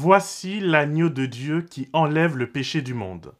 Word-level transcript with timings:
Voici 0.00 0.60
l'agneau 0.60 1.08
de 1.08 1.26
Dieu 1.26 1.60
qui 1.60 1.88
enlève 1.92 2.36
le 2.36 2.48
péché 2.48 2.82
du 2.82 2.94
monde. 2.94 3.34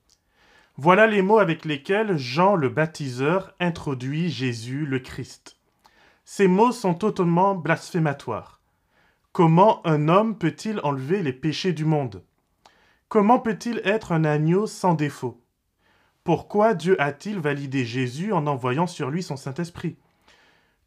Voilà 0.77 1.07
les 1.07 1.23
mots 1.23 1.39
avec 1.39 1.65
lesquels 1.65 2.17
Jean 2.17 2.57
le 2.57 2.69
baptiseur 2.69 3.55
introduit 3.61 4.29
Jésus 4.29 4.85
le 4.85 4.99
Christ. 4.99 5.57
Ces 6.25 6.49
mots 6.49 6.73
sont 6.73 6.95
totalement 6.95 7.55
blasphématoires. 7.55 8.61
Comment 9.31 9.87
un 9.87 10.09
homme 10.09 10.37
peut-il 10.37 10.81
enlever 10.83 11.23
les 11.23 11.33
péchés 11.33 11.73
du 11.73 11.85
monde? 11.85 12.25
Comment 13.09 13.39
peut-il 13.39 13.81
être 13.85 14.11
un 14.11 14.25
agneau 14.25 14.67
sans 14.67 14.95
défaut? 14.95 15.41
Pourquoi 16.25 16.75
Dieu 16.75 17.01
a-t-il 17.01 17.39
validé 17.39 17.85
Jésus 17.85 18.33
en 18.33 18.49
envoyant 18.49 18.89
sur 18.89 19.11
lui 19.11 19.23
son 19.23 19.37
Saint-Esprit? 19.37 19.97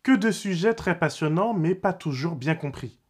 Que 0.03 0.17
de 0.17 0.31
sujets 0.31 0.73
très 0.73 0.99
passionnants 0.99 1.53
mais 1.53 1.75
pas 1.75 1.93
toujours 1.93 2.35
bien 2.35 2.55
compris. 2.55 3.00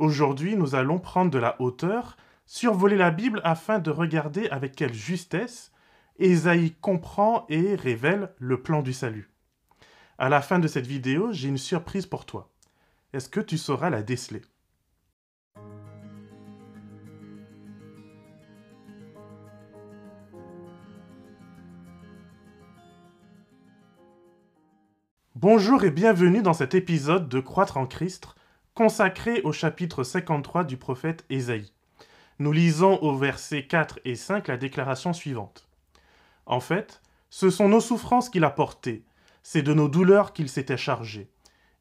Aujourd'hui, 0.00 0.56
nous 0.56 0.74
allons 0.74 0.98
prendre 0.98 1.30
de 1.30 1.38
la 1.38 1.60
hauteur, 1.60 2.16
survoler 2.46 2.96
la 2.96 3.10
Bible 3.10 3.42
afin 3.44 3.78
de 3.78 3.90
regarder 3.90 4.48
avec 4.48 4.74
quelle 4.74 4.94
justesse 4.94 5.72
Ésaïe 6.18 6.72
comprend 6.80 7.44
et 7.50 7.74
révèle 7.74 8.32
le 8.38 8.62
plan 8.62 8.80
du 8.80 8.94
salut. 8.94 9.28
À 10.16 10.30
la 10.30 10.40
fin 10.40 10.58
de 10.58 10.68
cette 10.68 10.86
vidéo, 10.86 11.32
j'ai 11.32 11.48
une 11.48 11.58
surprise 11.58 12.06
pour 12.06 12.24
toi. 12.24 12.50
Est-ce 13.12 13.28
que 13.28 13.40
tu 13.40 13.58
sauras 13.58 13.90
la 13.90 14.02
déceler? 14.02 14.40
Bonjour 25.34 25.84
et 25.84 25.90
bienvenue 25.90 26.40
dans 26.40 26.54
cet 26.54 26.74
épisode 26.74 27.28
de 27.28 27.40
Croître 27.40 27.76
en 27.76 27.86
Christ, 27.86 28.34
consacré 28.80 29.42
au 29.42 29.52
chapitre 29.52 30.04
53 30.04 30.64
du 30.64 30.78
prophète 30.78 31.26
Ésaïe. 31.28 31.70
Nous 32.38 32.50
lisons 32.50 32.98
au 33.02 33.14
verset 33.14 33.66
4 33.66 34.00
et 34.06 34.14
5 34.14 34.48
la 34.48 34.56
déclaration 34.56 35.12
suivante. 35.12 35.68
En 36.46 36.60
fait, 36.60 37.02
ce 37.28 37.50
sont 37.50 37.68
nos 37.68 37.80
souffrances 37.80 38.30
qu'il 38.30 38.42
a 38.42 38.48
portées, 38.48 39.04
c'est 39.42 39.60
de 39.60 39.74
nos 39.74 39.90
douleurs 39.90 40.32
qu'il 40.32 40.48
s'était 40.48 40.78
chargé. 40.78 41.28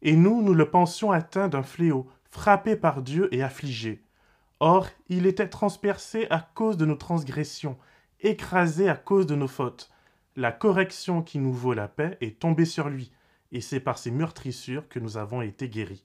Et 0.01 0.17
nous, 0.17 0.41
nous 0.41 0.53
le 0.53 0.69
pensions 0.69 1.13
atteint 1.13 1.47
d'un 1.47 1.63
fléau, 1.63 2.09
frappé 2.31 2.75
par 2.75 3.01
Dieu 3.01 3.33
et 3.33 3.43
affligé. 3.43 4.03
Or, 4.59 4.89
il 5.07 5.25
était 5.25 5.47
transpercé 5.47 6.27
à 6.29 6.41
cause 6.53 6.75
de 6.75 6.85
nos 6.85 6.97
transgressions, 6.97 7.77
écrasé 8.19 8.89
à 8.89 8.95
cause 8.97 9.25
de 9.25 9.35
nos 9.35 9.47
fautes. 9.47 9.89
La 10.35 10.51
correction 10.51 11.21
qui 11.21 11.39
nous 11.39 11.53
vaut 11.53 11.73
la 11.73 11.87
paix 11.87 12.17
est 12.19 12.39
tombée 12.39 12.65
sur 12.65 12.89
lui, 12.89 13.13
et 13.53 13.61
c'est 13.61 13.79
par 13.79 13.97
ses 13.97 14.11
meurtrissures 14.11 14.89
que 14.89 14.99
nous 14.99 15.15
avons 15.15 15.41
été 15.41 15.69
guéris. 15.69 16.03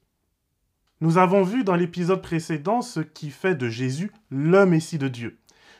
Nous 1.00 1.18
avons 1.18 1.42
vu 1.42 1.64
dans 1.64 1.74
l'épisode 1.74 2.22
précédent 2.22 2.80
ce 2.80 3.00
qui 3.00 3.30
fait 3.30 3.56
de 3.56 3.68
Jésus 3.68 4.12
le 4.30 4.64
Messie 4.64 4.98
de 4.98 5.08
Dieu. 5.08 5.38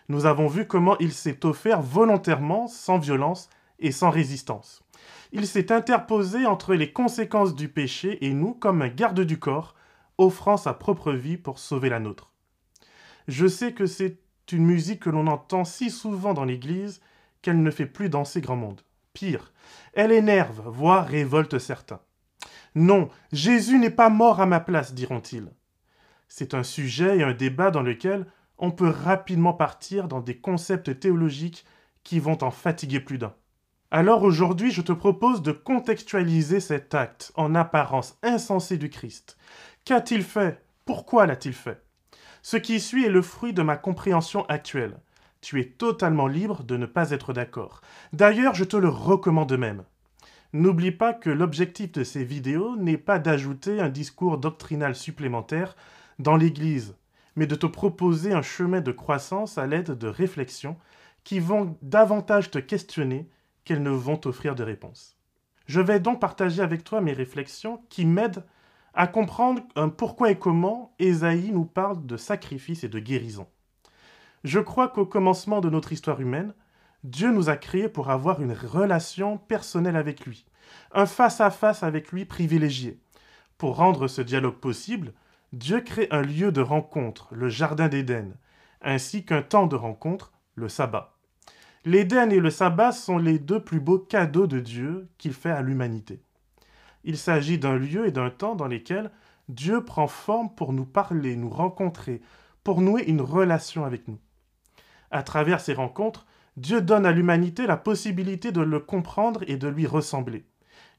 Nous 0.09 0.27
avons 0.27 0.49
vu 0.49 0.67
comment 0.67 0.99
il 0.99 1.13
s'est 1.13 1.47
offert 1.47 1.81
volontairement, 1.81 2.67
sans 2.67 2.99
violence 2.99 3.49
et 3.79 3.93
sans 3.93 4.11
résistance. 4.11 4.83
Il 5.33 5.47
s'est 5.47 5.73
interposé 5.73 6.47
entre 6.47 6.75
les 6.75 6.93
conséquences 6.93 7.55
du 7.55 7.69
péché 7.69 8.25
et 8.27 8.35
nous 8.35 8.55
comme 8.55 8.83
un 8.83 8.89
garde 8.89 9.21
du 9.21 9.39
corps, 9.39 9.77
offrant 10.19 10.57
sa 10.57 10.75
propre 10.75 11.13
vie 11.13 11.37
pour 11.37 11.61
sauver 11.61 11.89
la 11.89 12.01
nôtre. 12.01 12.33
Je 13.29 13.47
sais 13.47 13.73
que 13.73 13.87
c'est 13.87 14.19
une 14.53 14.67
musique 14.67 15.01
que 15.01 15.11
l'on 15.11 15.29
entend 15.29 15.65
si 15.65 15.91
souvent 15.91 16.35
dans 16.35 16.45
l'Église 16.45 17.01
qu'elle 17.41 17.63
ne 17.63 17.71
fait 17.71 17.87
plus 17.87 18.09
danser 18.09 18.41
grand 18.41 18.57
monde. 18.57 18.83
Pire, 19.13 19.53
elle 19.93 20.13
énerve, 20.13 20.61
voire 20.67 21.07
révolte 21.07 21.59
certains. 21.59 22.01
Non, 22.75 23.09
Jésus 23.33 23.79
n'est 23.79 23.91
pas 23.91 24.09
mort 24.09 24.41
à 24.41 24.47
ma 24.47 24.61
place, 24.61 24.95
diront-ils. 24.95 25.49
C'est 26.29 26.55
un 26.55 26.65
sujet 26.65 27.19
et 27.19 27.23
un 27.23 27.33
débat 27.35 27.71
dans 27.71 27.83
lequel 27.83 28.27
on 28.59 28.71
peut 28.71 28.89
rapidement 28.89 29.53
partir 29.53 30.09
dans 30.09 30.21
des 30.21 30.39
concepts 30.39 30.99
théologiques 30.99 31.65
qui 32.03 32.19
vont 32.19 32.43
en 32.43 32.51
fatiguer 32.51 33.01
plus 33.01 33.19
d'un. 33.19 33.35
Alors 33.91 34.25
aujourd'hui, 34.25 34.73
je 34.73 34.83
te 34.83 34.93
propose 34.93 35.43
de 35.43 35.53
contextualiser 35.53 36.59
cet 36.59 36.95
acte 36.95 37.33
en 37.37 37.55
apparence 37.55 38.19
insensé 38.23 38.77
du 38.77 38.91
Christ. 38.91 39.37
Qu'a-t-il 39.85 40.25
fait? 40.25 40.65
Pourquoi 40.85 41.27
l'a-t-il 41.27 41.55
fait? 41.55 41.81
Ce 42.43 42.57
qui 42.57 42.81
suit 42.81 43.05
est 43.05 43.11
le 43.11 43.23
fruit 43.23 43.53
de 43.53 43.63
ma 43.63 43.77
compréhension 43.77 44.45
actuelle. 44.47 44.99
Tu 45.41 45.61
es 45.61 45.67
totalement 45.67 46.27
libre 46.27 46.65
de 46.65 46.77
ne 46.77 46.87
pas 46.87 47.11
être 47.11 47.33
d'accord. 47.33 47.81
D'ailleurs, 48.13 48.55
je 48.55 48.65
te 48.65 48.77
le 48.77 48.89
recommande 48.89 49.57
même. 49.57 49.85
N'oublie 50.55 50.93
pas 50.93 51.13
que 51.13 51.31
l'objectif 51.31 51.91
de 51.91 52.05
ces 52.05 52.23
vidéos 52.23 52.77
n'est 52.77 52.97
pas 52.97 53.19
d'ajouter 53.19 53.81
un 53.81 53.89
discours 53.89 54.39
doctrinal 54.39 54.95
supplémentaire 54.95 55.75
dans 56.21 56.37
l'Église, 56.37 56.95
mais 57.35 57.49
de 57.49 57.57
te 57.57 57.67
proposer 57.67 58.33
un 58.33 58.41
chemin 58.41 58.81
de 58.81 58.93
croissance 58.93 59.59
à 59.59 59.67
l'aide 59.67 59.99
de 59.99 60.07
réflexions 60.07 60.77
qui 61.25 61.41
vont 61.41 61.77
davantage 61.83 62.53
te 62.53 62.61
questionner 62.61 63.29
qu'elles 63.65 63.83
ne 63.83 63.91
vont 63.91 64.17
t'offrir 64.17 64.55
de 64.55 64.63
réponses. 64.63 65.17
Je 65.67 65.81
vais 65.81 65.99
donc 65.99 66.21
partager 66.21 66.63
avec 66.63 66.85
toi 66.85 67.01
mes 67.01 67.15
réflexions 67.15 67.83
qui 67.89 68.07
m'aident 68.07 68.45
à 68.95 69.09
comprendre 69.09 69.61
un 69.75 69.89
pourquoi 69.89 70.31
et 70.31 70.39
comment 70.39 70.95
Ésaïe 71.01 71.51
nous 71.51 71.65
parle 71.65 72.07
de 72.07 72.17
sacrifice 72.17 72.85
et 72.85 72.89
de 72.89 73.01
guérison. 73.01 73.49
Je 74.45 74.61
crois 74.61 74.87
qu'au 74.87 75.05
commencement 75.05 75.61
de 75.61 75.69
notre 75.69 75.93
histoire 75.93 76.21
humaine, 76.21 76.55
Dieu 77.05 77.31
nous 77.31 77.51
a 77.51 77.57
créés 77.59 77.91
pour 77.91 78.11
avoir 78.11 78.41
une 78.41 78.55
relation 78.55 79.37
personnelle 79.37 79.97
avec 79.97 80.25
lui, 80.25 80.47
un 80.93 81.05
face-à-face 81.05 81.83
avec 81.83 82.11
lui 82.13 82.25
privilégié. 82.25 82.99
Pour 83.59 83.77
rendre 83.77 84.09
ce 84.09 84.23
dialogue 84.23 84.57
possible, 84.57 85.13
Dieu 85.53 85.83
crée 85.83 86.09
un 86.11 86.23
lieu 86.23 86.51
de 86.51 86.63
rencontre, 86.63 87.29
le 87.33 87.51
Jardin 87.51 87.89
d'Éden, 87.89 88.33
ainsi 88.81 89.25
qu'un 89.25 89.43
temps 89.43 89.67
de 89.67 89.77
rencontre, 89.77 90.33
le 90.55 90.71
sabbat. 90.71 91.15
L'Éden 91.85 92.31
et 92.31 92.41
le 92.41 92.49
sabbat 92.49 92.93
sont 92.93 93.19
les 93.19 93.39
deux 93.39 93.61
plus 93.63 93.81
beaux 93.81 93.99
cadeaux 93.99 94.47
de 94.47 94.59
Dieu 94.59 95.09
qu'il 95.19 95.35
fait 95.35 95.51
à 95.51 95.61
l'humanité. 95.61 96.23
Il 97.05 97.19
s'agit 97.19 97.59
d'un 97.59 97.77
lieu 97.77 98.07
et 98.07 98.13
d'un 98.13 98.31
temps 98.31 98.55
dans 98.55 98.67
lesquels 98.67 99.11
Dieu 99.51 99.85
prend 99.85 100.07
forme 100.07 100.55
pour 100.55 100.73
nous 100.73 100.87
parler, 100.87 101.37
nous 101.37 101.51
rencontrer, 101.51 102.23
pour 102.63 102.81
nouer 102.81 103.03
une 103.03 103.21
relation 103.21 103.85
avec 103.85 104.09
nous. 104.09 104.19
À 105.11 105.23
travers 105.23 105.61
ces 105.61 105.75
rencontres, 105.75 106.25
Dieu 106.57 106.81
donne 106.81 107.05
à 107.05 107.13
l'humanité 107.13 107.67
la 107.67 107.77
possibilité 107.77 108.53
de 108.53 108.61
le 108.61 108.79
comprendre 108.79 109.43
et 109.49 109.57
de 109.57 109.69
lui 109.69 109.87
ressembler. 109.87 110.45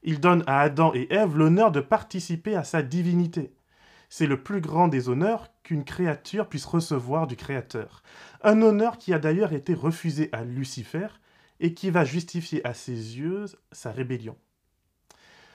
Il 0.02 0.20
donne 0.20 0.44
à 0.46 0.60
Adam 0.60 0.92
et 0.94 1.12
Ève 1.12 1.36
l'honneur 1.36 1.72
de 1.72 1.80
participer 1.80 2.54
à 2.54 2.64
sa 2.64 2.82
divinité. 2.82 3.54
C'est 4.08 4.26
le 4.26 4.42
plus 4.42 4.60
grand 4.60 4.88
des 4.88 5.08
honneurs 5.08 5.48
qu'une 5.62 5.84
créature 5.84 6.48
puisse 6.48 6.66
recevoir 6.66 7.26
du 7.26 7.36
Créateur. 7.36 8.02
Un 8.42 8.62
honneur 8.62 8.98
qui 8.98 9.12
a 9.12 9.18
d'ailleurs 9.18 9.52
été 9.52 9.74
refusé 9.74 10.28
à 10.32 10.44
Lucifer 10.44 11.08
et 11.58 11.74
qui 11.74 11.90
va 11.90 12.04
justifier 12.04 12.64
à 12.66 12.74
ses 12.74 13.18
yeux 13.18 13.46
sa 13.72 13.90
rébellion. 13.90 14.36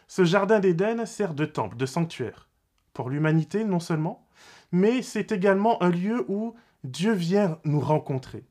Ce 0.08 0.26
jardin 0.26 0.60
d'Éden 0.60 1.06
sert 1.06 1.34
de 1.34 1.46
temple, 1.46 1.78
de 1.78 1.86
sanctuaire, 1.86 2.50
pour 2.94 3.10
l'humanité 3.10 3.64
non 3.64 3.80
seulement, 3.80 4.28
mais 4.72 5.02
c'est 5.02 5.32
également 5.32 5.82
un 5.82 5.90
lieu 5.90 6.26
où 6.28 6.56
Dieu 6.84 7.14
vient 7.14 7.60
nous 7.64 7.80
rencontrer. 7.80 8.44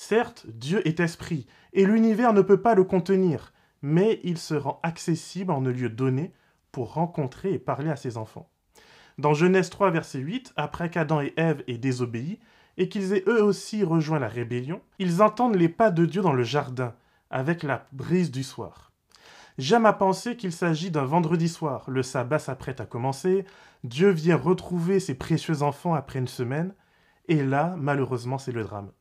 Certes, 0.00 0.46
Dieu 0.46 0.86
est 0.86 1.00
esprit, 1.00 1.48
et 1.72 1.84
l'univers 1.84 2.32
ne 2.32 2.40
peut 2.40 2.62
pas 2.62 2.76
le 2.76 2.84
contenir, 2.84 3.52
mais 3.82 4.20
il 4.22 4.38
se 4.38 4.54
rend 4.54 4.78
accessible 4.84 5.50
en 5.50 5.66
un 5.66 5.72
lieu 5.72 5.88
donné 5.88 6.32
pour 6.70 6.94
rencontrer 6.94 7.52
et 7.52 7.58
parler 7.58 7.90
à 7.90 7.96
ses 7.96 8.16
enfants. 8.16 8.48
Dans 9.18 9.34
Genèse 9.34 9.70
3, 9.70 9.90
verset 9.90 10.20
8, 10.20 10.52
après 10.54 10.88
qu'Adam 10.88 11.20
et 11.20 11.34
Ève 11.36 11.64
aient 11.66 11.78
désobéi, 11.78 12.38
et 12.76 12.88
qu'ils 12.88 13.12
aient 13.12 13.24
eux 13.26 13.42
aussi 13.42 13.82
rejoint 13.82 14.20
la 14.20 14.28
rébellion, 14.28 14.80
ils 15.00 15.20
entendent 15.20 15.56
les 15.56 15.68
pas 15.68 15.90
de 15.90 16.06
Dieu 16.06 16.22
dans 16.22 16.32
le 16.32 16.44
jardin, 16.44 16.94
avec 17.28 17.64
la 17.64 17.88
brise 17.90 18.30
du 18.30 18.44
soir. 18.44 18.92
J'aime 19.58 19.84
à 19.84 19.92
penser 19.92 20.36
qu'il 20.36 20.52
s'agit 20.52 20.92
d'un 20.92 21.06
vendredi 21.06 21.48
soir, 21.48 21.90
le 21.90 22.04
sabbat 22.04 22.38
s'apprête 22.38 22.80
à 22.80 22.86
commencer, 22.86 23.44
Dieu 23.82 24.10
vient 24.10 24.36
retrouver 24.36 25.00
ses 25.00 25.16
précieux 25.16 25.62
enfants 25.62 25.94
après 25.94 26.20
une 26.20 26.28
semaine, 26.28 26.72
et 27.26 27.42
là, 27.42 27.74
malheureusement, 27.76 28.38
c'est 28.38 28.52
le 28.52 28.62
drame. 28.62 28.92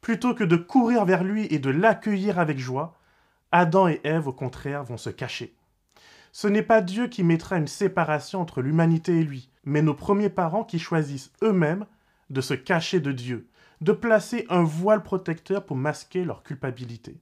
Plutôt 0.00 0.34
que 0.34 0.44
de 0.44 0.56
courir 0.56 1.04
vers 1.04 1.24
lui 1.24 1.46
et 1.50 1.58
de 1.58 1.70
l'accueillir 1.70 2.38
avec 2.38 2.58
joie, 2.58 2.98
Adam 3.52 3.88
et 3.88 4.00
Ève, 4.04 4.28
au 4.28 4.32
contraire, 4.32 4.84
vont 4.84 4.96
se 4.96 5.10
cacher. 5.10 5.56
Ce 6.32 6.48
n'est 6.48 6.62
pas 6.62 6.82
Dieu 6.82 7.08
qui 7.08 7.22
mettra 7.22 7.56
une 7.56 7.66
séparation 7.66 8.40
entre 8.40 8.60
l'humanité 8.60 9.20
et 9.20 9.24
lui, 9.24 9.50
mais 9.64 9.82
nos 9.82 9.94
premiers 9.94 10.28
parents 10.28 10.64
qui 10.64 10.78
choisissent 10.78 11.32
eux-mêmes 11.42 11.86
de 12.30 12.40
se 12.40 12.54
cacher 12.54 13.00
de 13.00 13.12
Dieu, 13.12 13.48
de 13.80 13.92
placer 13.92 14.46
un 14.50 14.62
voile 14.62 15.02
protecteur 15.02 15.64
pour 15.64 15.76
masquer 15.76 16.24
leur 16.24 16.42
culpabilité. 16.42 17.20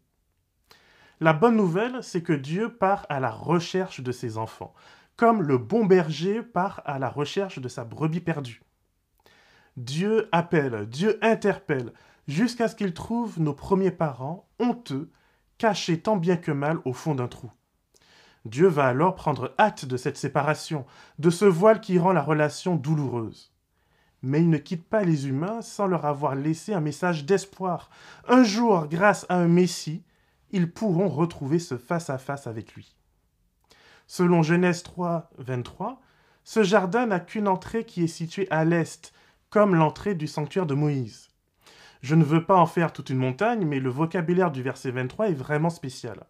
La 1.20 1.32
bonne 1.32 1.56
nouvelle, 1.56 2.02
c'est 2.02 2.22
que 2.22 2.32
Dieu 2.32 2.74
part 2.74 3.06
à 3.08 3.20
la 3.20 3.30
recherche 3.30 4.00
de 4.00 4.12
ses 4.12 4.36
enfants, 4.36 4.74
comme 5.16 5.42
le 5.42 5.58
bon 5.58 5.84
berger 5.84 6.42
part 6.42 6.82
à 6.84 6.98
la 6.98 7.08
recherche 7.08 7.60
de 7.60 7.68
sa 7.68 7.84
brebis 7.84 8.20
perdue. 8.20 8.62
Dieu 9.76 10.28
appelle, 10.32 10.86
Dieu 10.86 11.18
interpelle, 11.22 11.92
jusqu'à 12.28 12.68
ce 12.68 12.76
qu'ils 12.76 12.94
trouvent 12.94 13.40
nos 13.40 13.54
premiers 13.54 13.90
parents, 13.90 14.48
honteux, 14.58 15.10
cachés 15.58 16.00
tant 16.00 16.16
bien 16.16 16.36
que 16.36 16.52
mal 16.52 16.78
au 16.84 16.92
fond 16.92 17.14
d'un 17.14 17.28
trou. 17.28 17.50
Dieu 18.44 18.66
va 18.66 18.86
alors 18.86 19.14
prendre 19.14 19.54
acte 19.56 19.86
de 19.86 19.96
cette 19.96 20.18
séparation, 20.18 20.84
de 21.18 21.30
ce 21.30 21.46
voile 21.46 21.80
qui 21.80 21.98
rend 21.98 22.12
la 22.12 22.22
relation 22.22 22.76
douloureuse. 22.76 23.52
Mais 24.22 24.40
il 24.40 24.50
ne 24.50 24.58
quitte 24.58 24.86
pas 24.86 25.02
les 25.02 25.28
humains 25.28 25.62
sans 25.62 25.86
leur 25.86 26.04
avoir 26.04 26.34
laissé 26.34 26.74
un 26.74 26.80
message 26.80 27.24
d'espoir. 27.24 27.90
Un 28.28 28.42
jour, 28.42 28.86
grâce 28.86 29.26
à 29.28 29.36
un 29.36 29.48
Messie, 29.48 30.02
ils 30.50 30.70
pourront 30.70 31.08
retrouver 31.08 31.58
ce 31.58 31.76
face-à-face 31.76 32.46
avec 32.46 32.74
lui. 32.74 32.94
Selon 34.06 34.42
Genèse 34.42 34.82
3, 34.82 35.30
23, 35.38 36.00
ce 36.44 36.62
jardin 36.62 37.06
n'a 37.06 37.20
qu'une 37.20 37.48
entrée 37.48 37.84
qui 37.84 38.04
est 38.04 38.08
située 38.08 38.46
à 38.50 38.64
l'est, 38.64 39.12
comme 39.48 39.74
l'entrée 39.74 40.14
du 40.14 40.26
sanctuaire 40.26 40.66
de 40.66 40.74
Moïse. 40.74 41.30
Je 42.04 42.14
ne 42.14 42.22
veux 42.22 42.44
pas 42.44 42.56
en 42.56 42.66
faire 42.66 42.92
toute 42.92 43.08
une 43.08 43.16
montagne, 43.16 43.64
mais 43.64 43.80
le 43.80 43.88
vocabulaire 43.88 44.50
du 44.50 44.62
verset 44.62 44.90
23 44.90 45.30
est 45.30 45.32
vraiment 45.32 45.70
spécial. 45.70 46.26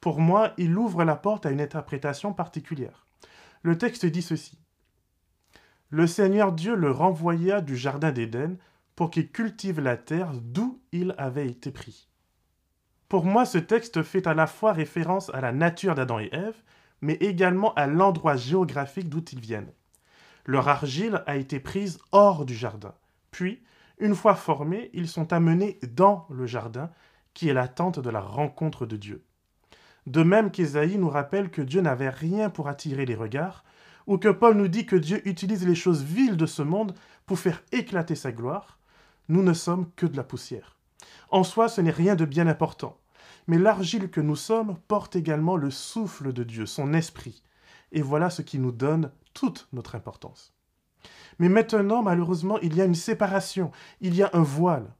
Pour 0.00 0.18
moi, 0.20 0.54
il 0.56 0.78
ouvre 0.78 1.04
la 1.04 1.16
porte 1.16 1.44
à 1.44 1.50
une 1.50 1.60
interprétation 1.60 2.32
particulière. 2.32 3.04
Le 3.60 3.76
texte 3.76 4.06
dit 4.06 4.22
ceci. 4.22 4.58
Le 5.90 6.06
Seigneur 6.06 6.50
Dieu 6.50 6.74
le 6.74 6.90
renvoya 6.90 7.60
du 7.60 7.76
Jardin 7.76 8.10
d'Éden 8.10 8.56
pour 8.96 9.10
qu'il 9.10 9.30
cultive 9.30 9.80
la 9.80 9.98
terre 9.98 10.30
d'où 10.32 10.80
il 10.92 11.14
avait 11.18 11.46
été 11.46 11.70
pris. 11.72 12.08
Pour 13.10 13.26
moi, 13.26 13.44
ce 13.44 13.58
texte 13.58 14.02
fait 14.02 14.26
à 14.26 14.32
la 14.32 14.46
fois 14.46 14.72
référence 14.72 15.28
à 15.34 15.42
la 15.42 15.52
nature 15.52 15.94
d'Adam 15.94 16.20
et 16.20 16.30
Ève, 16.32 16.62
mais 17.02 17.18
également 17.20 17.74
à 17.74 17.86
l'endroit 17.86 18.36
géographique 18.36 19.10
d'où 19.10 19.22
ils 19.30 19.40
viennent. 19.40 19.74
Leur 20.46 20.68
argile 20.68 21.22
a 21.26 21.36
été 21.36 21.60
prise 21.60 21.98
hors 22.12 22.46
du 22.46 22.54
jardin. 22.54 22.94
Puis, 23.30 23.62
une 23.98 24.14
fois 24.14 24.34
formés, 24.34 24.90
ils 24.92 25.08
sont 25.08 25.32
amenés 25.32 25.78
dans 25.94 26.26
le 26.30 26.46
jardin, 26.46 26.90
qui 27.34 27.48
est 27.48 27.54
l'attente 27.54 27.98
de 27.98 28.10
la 28.10 28.20
rencontre 28.20 28.86
de 28.86 28.96
Dieu. 28.96 29.24
De 30.06 30.22
même 30.22 30.50
qu'Ésaïe 30.50 30.98
nous 30.98 31.08
rappelle 31.08 31.50
que 31.50 31.62
Dieu 31.62 31.80
n'avait 31.80 32.10
rien 32.10 32.50
pour 32.50 32.68
attirer 32.68 33.06
les 33.06 33.14
regards, 33.14 33.64
ou 34.06 34.18
que 34.18 34.28
Paul 34.28 34.56
nous 34.56 34.68
dit 34.68 34.86
que 34.86 34.96
Dieu 34.96 35.26
utilise 35.28 35.66
les 35.66 35.76
choses 35.76 36.02
viles 36.02 36.36
de 36.36 36.46
ce 36.46 36.62
monde 36.62 36.94
pour 37.26 37.38
faire 37.38 37.62
éclater 37.70 38.16
sa 38.16 38.32
gloire, 38.32 38.78
nous 39.28 39.42
ne 39.42 39.52
sommes 39.52 39.90
que 39.94 40.06
de 40.06 40.16
la 40.16 40.24
poussière. 40.24 40.76
En 41.30 41.44
soi, 41.44 41.68
ce 41.68 41.80
n'est 41.80 41.90
rien 41.90 42.16
de 42.16 42.24
bien 42.24 42.48
important, 42.48 42.98
mais 43.46 43.58
l'argile 43.58 44.10
que 44.10 44.20
nous 44.20 44.36
sommes 44.36 44.76
porte 44.88 45.16
également 45.16 45.56
le 45.56 45.70
souffle 45.70 46.32
de 46.32 46.42
Dieu, 46.42 46.66
son 46.66 46.92
esprit, 46.92 47.42
et 47.92 48.02
voilà 48.02 48.30
ce 48.30 48.42
qui 48.42 48.58
nous 48.58 48.72
donne 48.72 49.12
toute 49.34 49.68
notre 49.72 49.94
importance. 49.94 50.54
Mais 51.38 51.48
maintenant, 51.48 52.02
malheureusement, 52.02 52.58
il 52.60 52.76
y 52.76 52.80
a 52.80 52.84
une 52.84 52.94
séparation, 52.94 53.70
il 54.00 54.14
y 54.14 54.22
a 54.22 54.30
un 54.32 54.42
voile. 54.42 54.94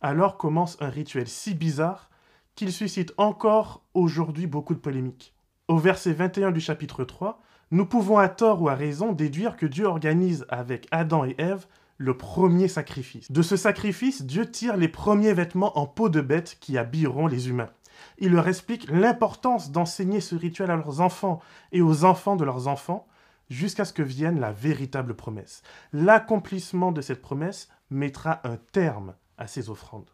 Alors 0.00 0.36
commence 0.36 0.76
un 0.80 0.88
rituel 0.88 1.26
si 1.28 1.54
bizarre 1.54 2.10
qu'il 2.54 2.72
suscite 2.72 3.12
encore 3.16 3.82
aujourd'hui 3.94 4.46
beaucoup 4.46 4.74
de 4.74 4.80
polémiques. 4.80 5.34
Au 5.68 5.78
verset 5.78 6.12
21 6.12 6.52
du 6.52 6.60
chapitre 6.60 7.04
3, 7.04 7.40
nous 7.70 7.86
pouvons 7.86 8.18
à 8.18 8.28
tort 8.28 8.62
ou 8.62 8.68
à 8.68 8.74
raison 8.74 9.12
déduire 9.12 9.56
que 9.56 9.66
Dieu 9.66 9.86
organise 9.86 10.46
avec 10.48 10.86
Adam 10.90 11.24
et 11.24 11.34
Ève 11.38 11.66
le 11.98 12.16
premier 12.16 12.68
sacrifice. 12.68 13.30
De 13.32 13.42
ce 13.42 13.56
sacrifice, 13.56 14.22
Dieu 14.22 14.50
tire 14.50 14.76
les 14.76 14.88
premiers 14.88 15.32
vêtements 15.32 15.78
en 15.78 15.86
peau 15.86 16.08
de 16.08 16.20
bête 16.20 16.58
qui 16.60 16.78
habilleront 16.78 17.26
les 17.26 17.48
humains. 17.48 17.70
Il 18.18 18.32
leur 18.32 18.48
explique 18.48 18.88
l'importance 18.90 19.72
d'enseigner 19.72 20.20
ce 20.20 20.34
rituel 20.34 20.70
à 20.70 20.76
leurs 20.76 21.00
enfants 21.00 21.40
et 21.72 21.82
aux 21.82 22.04
enfants 22.04 22.36
de 22.36 22.44
leurs 22.44 22.68
enfants 22.68 23.06
jusqu'à 23.48 23.84
ce 23.84 23.92
que 23.92 24.02
vienne 24.02 24.40
la 24.40 24.52
véritable 24.52 25.14
promesse. 25.14 25.62
L'accomplissement 25.92 26.92
de 26.92 27.00
cette 27.00 27.22
promesse 27.22 27.68
mettra 27.90 28.40
un 28.44 28.56
terme 28.72 29.14
à 29.38 29.46
ces 29.46 29.70
offrandes. 29.70 30.10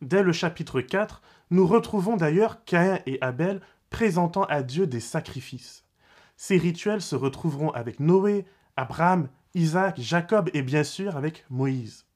Dès 0.00 0.22
le 0.22 0.32
chapitre 0.32 0.80
4, 0.80 1.22
nous 1.50 1.66
retrouvons 1.66 2.16
d'ailleurs 2.16 2.64
Caïn 2.64 2.98
et 3.06 3.18
Abel 3.20 3.60
présentant 3.90 4.44
à 4.44 4.62
Dieu 4.62 4.86
des 4.86 5.00
sacrifices. 5.00 5.84
Ces 6.36 6.56
rituels 6.56 7.02
se 7.02 7.14
retrouveront 7.14 7.70
avec 7.70 8.00
Noé, 8.00 8.46
Abraham, 8.76 9.28
Isaac, 9.54 10.00
Jacob 10.00 10.50
et 10.54 10.62
bien 10.62 10.82
sûr 10.82 11.16
avec 11.16 11.44
Moïse. 11.50 12.06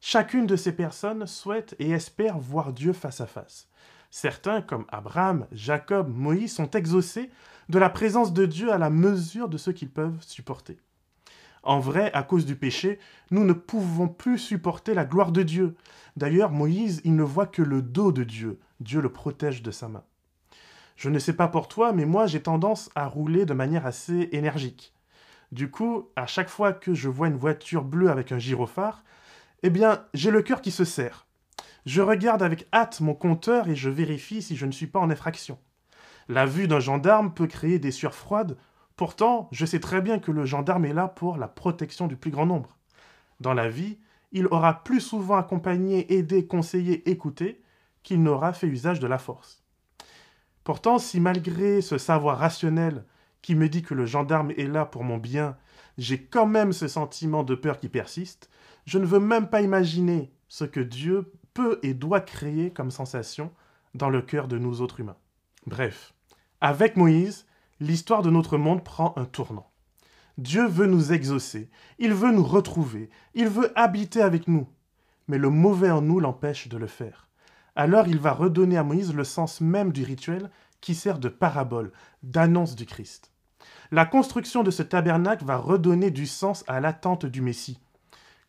Chacune 0.00 0.46
de 0.46 0.56
ces 0.56 0.72
personnes 0.72 1.26
souhaite 1.26 1.76
et 1.78 1.90
espère 1.90 2.38
voir 2.38 2.72
Dieu 2.72 2.92
face 2.92 3.20
à 3.20 3.26
face. 3.26 3.68
Certains, 4.14 4.60
comme 4.60 4.84
Abraham, 4.90 5.46
Jacob, 5.52 6.14
Moïse, 6.14 6.54
sont 6.54 6.70
exaucés 6.72 7.30
de 7.70 7.78
la 7.78 7.88
présence 7.88 8.34
de 8.34 8.44
Dieu 8.44 8.70
à 8.70 8.76
la 8.76 8.90
mesure 8.90 9.48
de 9.48 9.56
ce 9.56 9.70
qu'ils 9.70 9.88
peuvent 9.88 10.20
supporter. 10.20 10.78
En 11.62 11.80
vrai, 11.80 12.12
à 12.12 12.22
cause 12.22 12.44
du 12.44 12.54
péché, 12.54 12.98
nous 13.30 13.42
ne 13.42 13.54
pouvons 13.54 14.08
plus 14.08 14.36
supporter 14.36 14.92
la 14.92 15.06
gloire 15.06 15.32
de 15.32 15.42
Dieu. 15.42 15.76
D'ailleurs, 16.18 16.50
Moïse, 16.50 17.00
il 17.04 17.16
ne 17.16 17.22
voit 17.22 17.46
que 17.46 17.62
le 17.62 17.80
dos 17.80 18.12
de 18.12 18.22
Dieu. 18.22 18.60
Dieu 18.80 19.00
le 19.00 19.10
protège 19.10 19.62
de 19.62 19.70
sa 19.70 19.88
main. 19.88 20.04
Je 20.96 21.08
ne 21.08 21.18
sais 21.18 21.32
pas 21.32 21.48
pour 21.48 21.66
toi, 21.66 21.94
mais 21.94 22.04
moi 22.04 22.26
j'ai 22.26 22.42
tendance 22.42 22.90
à 22.94 23.06
rouler 23.06 23.46
de 23.46 23.54
manière 23.54 23.86
assez 23.86 24.28
énergique. 24.32 24.92
Du 25.52 25.70
coup, 25.70 26.10
à 26.16 26.26
chaque 26.26 26.50
fois 26.50 26.74
que 26.74 26.92
je 26.92 27.08
vois 27.08 27.28
une 27.28 27.38
voiture 27.38 27.82
bleue 27.82 28.10
avec 28.10 28.30
un 28.30 28.38
gyrophare, 28.38 29.04
eh 29.62 29.70
bien, 29.70 30.04
j'ai 30.12 30.30
le 30.30 30.42
cœur 30.42 30.60
qui 30.60 30.70
se 30.70 30.84
serre. 30.84 31.26
Je 31.86 32.00
regarde 32.00 32.42
avec 32.42 32.68
hâte 32.72 33.00
mon 33.00 33.14
compteur 33.14 33.68
et 33.68 33.74
je 33.74 33.90
vérifie 33.90 34.42
si 34.42 34.56
je 34.56 34.66
ne 34.66 34.72
suis 34.72 34.86
pas 34.86 35.00
en 35.00 35.10
infraction. 35.10 35.58
La 36.28 36.46
vue 36.46 36.68
d'un 36.68 36.80
gendarme 36.80 37.34
peut 37.34 37.46
créer 37.48 37.78
des 37.78 37.90
sueurs 37.90 38.14
froides 38.14 38.56
Pourtant, 38.96 39.48
je 39.52 39.66
sais 39.66 39.80
très 39.80 40.00
bien 40.00 40.18
que 40.18 40.30
le 40.30 40.44
gendarme 40.44 40.84
est 40.84 40.92
là 40.92 41.08
pour 41.08 41.36
la 41.36 41.48
protection 41.48 42.06
du 42.06 42.16
plus 42.16 42.30
grand 42.30 42.46
nombre. 42.46 42.78
Dans 43.40 43.54
la 43.54 43.68
vie, 43.68 43.98
il 44.32 44.46
aura 44.46 44.84
plus 44.84 45.00
souvent 45.00 45.36
accompagné, 45.36 46.12
aidé, 46.12 46.46
conseillé, 46.46 47.08
écouté 47.10 47.62
qu'il 48.02 48.22
n'aura 48.22 48.52
fait 48.52 48.66
usage 48.66 49.00
de 49.00 49.06
la 49.06 49.18
force. 49.18 49.64
Pourtant, 50.64 50.98
si 50.98 51.20
malgré 51.20 51.80
ce 51.80 51.98
savoir 51.98 52.38
rationnel 52.38 53.04
qui 53.40 53.54
me 53.54 53.68
dit 53.68 53.82
que 53.82 53.94
le 53.94 54.06
gendarme 54.06 54.52
est 54.52 54.68
là 54.68 54.84
pour 54.84 55.04
mon 55.04 55.18
bien, 55.18 55.56
j'ai 55.98 56.22
quand 56.22 56.46
même 56.46 56.72
ce 56.72 56.86
sentiment 56.86 57.42
de 57.42 57.54
peur 57.54 57.78
qui 57.80 57.88
persiste, 57.88 58.48
je 58.86 58.98
ne 58.98 59.06
veux 59.06 59.20
même 59.20 59.48
pas 59.48 59.62
imaginer 59.62 60.32
ce 60.48 60.64
que 60.64 60.80
Dieu 60.80 61.32
peut 61.54 61.78
et 61.82 61.94
doit 61.94 62.20
créer 62.20 62.70
comme 62.70 62.90
sensation 62.90 63.52
dans 63.94 64.10
le 64.10 64.22
cœur 64.22 64.48
de 64.48 64.58
nous 64.58 64.80
autres 64.80 65.00
humains. 65.00 65.16
Bref, 65.66 66.14
avec 66.60 66.96
Moïse, 66.96 67.46
l'histoire 67.80 68.22
de 68.22 68.30
notre 68.30 68.56
monde 68.56 68.84
prend 68.84 69.12
un 69.16 69.24
tournant. 69.24 69.70
Dieu 70.38 70.66
veut 70.66 70.86
nous 70.86 71.12
exaucer, 71.12 71.70
il 71.98 72.14
veut 72.14 72.32
nous 72.32 72.44
retrouver, 72.44 73.10
il 73.34 73.48
veut 73.48 73.70
habiter 73.78 74.22
avec 74.22 74.48
nous. 74.48 74.68
Mais 75.28 75.38
le 75.38 75.50
mauvais 75.50 75.90
en 75.90 76.00
nous 76.00 76.20
l'empêche 76.20 76.68
de 76.68 76.78
le 76.78 76.86
faire. 76.86 77.28
Alors 77.76 78.06
il 78.06 78.18
va 78.18 78.32
redonner 78.32 78.76
à 78.76 78.82
Moïse 78.82 79.14
le 79.14 79.24
sens 79.24 79.60
même 79.60 79.92
du 79.92 80.04
rituel 80.04 80.50
qui 80.80 80.94
sert 80.94 81.18
de 81.18 81.28
parabole, 81.28 81.92
d'annonce 82.22 82.76
du 82.76 82.86
Christ. 82.86 83.30
La 83.90 84.06
construction 84.06 84.62
de 84.62 84.70
ce 84.70 84.82
tabernacle 84.82 85.44
va 85.44 85.56
redonner 85.56 86.10
du 86.10 86.26
sens 86.26 86.64
à 86.66 86.80
l'attente 86.80 87.26
du 87.26 87.40
Messie. 87.40 87.78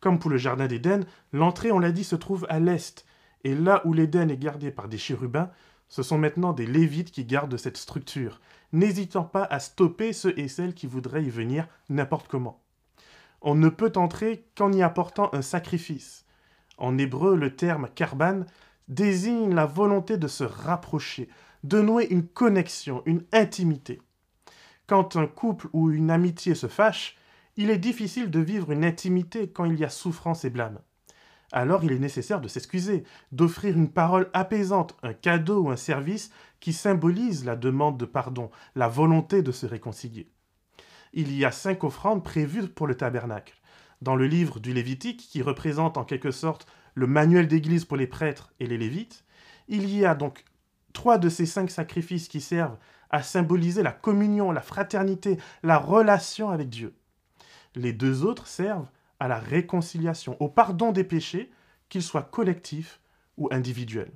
Comme 0.04 0.18
pour 0.18 0.30
le 0.30 0.36
Jardin 0.36 0.66
d'Éden, 0.66 1.06
l'entrée, 1.32 1.72
on 1.72 1.78
l'a 1.78 1.90
dit, 1.90 2.04
se 2.04 2.14
trouve 2.14 2.44
à 2.50 2.60
l'est, 2.60 3.06
et 3.42 3.54
là 3.54 3.80
où 3.86 3.94
l'Éden 3.94 4.28
est 4.28 4.36
gardé 4.36 4.70
par 4.70 4.86
des 4.86 4.98
chérubins, 4.98 5.50
ce 5.88 6.02
sont 6.02 6.18
maintenant 6.18 6.52
des 6.52 6.66
Lévites 6.66 7.10
qui 7.10 7.24
gardent 7.24 7.56
cette 7.56 7.78
structure, 7.78 8.42
n'hésitant 8.74 9.24
pas 9.24 9.44
à 9.44 9.60
stopper 9.60 10.12
ceux 10.12 10.38
et 10.38 10.48
celles 10.48 10.74
qui 10.74 10.86
voudraient 10.86 11.24
y 11.24 11.30
venir 11.30 11.66
n'importe 11.88 12.28
comment. 12.28 12.60
On 13.40 13.54
ne 13.54 13.70
peut 13.70 13.94
entrer 13.96 14.44
qu'en 14.54 14.74
y 14.74 14.82
apportant 14.82 15.30
un 15.32 15.40
sacrifice. 15.40 16.26
En 16.76 16.98
hébreu, 16.98 17.34
le 17.34 17.56
terme 17.56 17.88
karban 17.94 18.44
désigne 18.88 19.54
la 19.54 19.64
volonté 19.64 20.18
de 20.18 20.28
se 20.28 20.44
rapprocher, 20.44 21.30
de 21.62 21.80
nouer 21.80 22.08
une 22.10 22.28
connexion, 22.28 23.02
une 23.06 23.24
intimité. 23.32 24.02
Quand 24.86 25.16
un 25.16 25.26
couple 25.26 25.68
ou 25.72 25.90
une 25.90 26.10
amitié 26.10 26.54
se 26.54 26.66
fâche, 26.66 27.16
il 27.56 27.70
est 27.70 27.78
difficile 27.78 28.30
de 28.30 28.40
vivre 28.40 28.72
une 28.72 28.84
intimité 28.84 29.48
quand 29.48 29.64
il 29.64 29.78
y 29.78 29.84
a 29.84 29.90
souffrance 29.90 30.44
et 30.44 30.50
blâme 30.50 30.78
alors 31.54 31.84
il 31.84 31.92
est 31.92 32.00
nécessaire 32.00 32.40
de 32.40 32.48
s'excuser, 32.48 33.04
d'offrir 33.30 33.76
une 33.76 33.88
parole 33.88 34.28
apaisante, 34.32 34.96
un 35.04 35.12
cadeau 35.12 35.60
ou 35.62 35.70
un 35.70 35.76
service 35.76 36.32
qui 36.58 36.72
symbolise 36.72 37.44
la 37.44 37.54
demande 37.54 37.96
de 37.96 38.06
pardon, 38.06 38.50
la 38.74 38.88
volonté 38.88 39.40
de 39.40 39.52
se 39.52 39.64
réconcilier. 39.64 40.28
Il 41.12 41.32
y 41.34 41.44
a 41.44 41.52
cinq 41.52 41.84
offrandes 41.84 42.24
prévues 42.24 42.66
pour 42.66 42.88
le 42.88 42.96
tabernacle. 42.96 43.54
Dans 44.02 44.16
le 44.16 44.26
livre 44.26 44.58
du 44.58 44.74
Lévitique, 44.74 45.28
qui 45.30 45.42
représente 45.42 45.96
en 45.96 46.04
quelque 46.04 46.32
sorte 46.32 46.66
le 46.94 47.06
manuel 47.06 47.46
d'église 47.46 47.84
pour 47.84 47.96
les 47.96 48.08
prêtres 48.08 48.52
et 48.58 48.66
les 48.66 48.76
Lévites, 48.76 49.24
il 49.68 49.88
y 49.96 50.04
a 50.04 50.16
donc 50.16 50.44
trois 50.92 51.18
de 51.18 51.28
ces 51.28 51.46
cinq 51.46 51.70
sacrifices 51.70 52.26
qui 52.26 52.40
servent 52.40 52.78
à 53.10 53.22
symboliser 53.22 53.84
la 53.84 53.92
communion, 53.92 54.50
la 54.50 54.60
fraternité, 54.60 55.38
la 55.62 55.78
relation 55.78 56.50
avec 56.50 56.68
Dieu. 56.68 56.96
Les 57.74 57.92
deux 57.92 58.24
autres 58.24 58.46
servent 58.46 58.88
à 59.20 59.28
la 59.28 59.38
réconciliation, 59.38 60.36
au 60.40 60.48
pardon 60.48 60.92
des 60.92 61.04
péchés, 61.04 61.50
qu'ils 61.88 62.02
soient 62.02 62.22
collectifs 62.22 63.00
ou 63.36 63.48
individuels. 63.50 64.12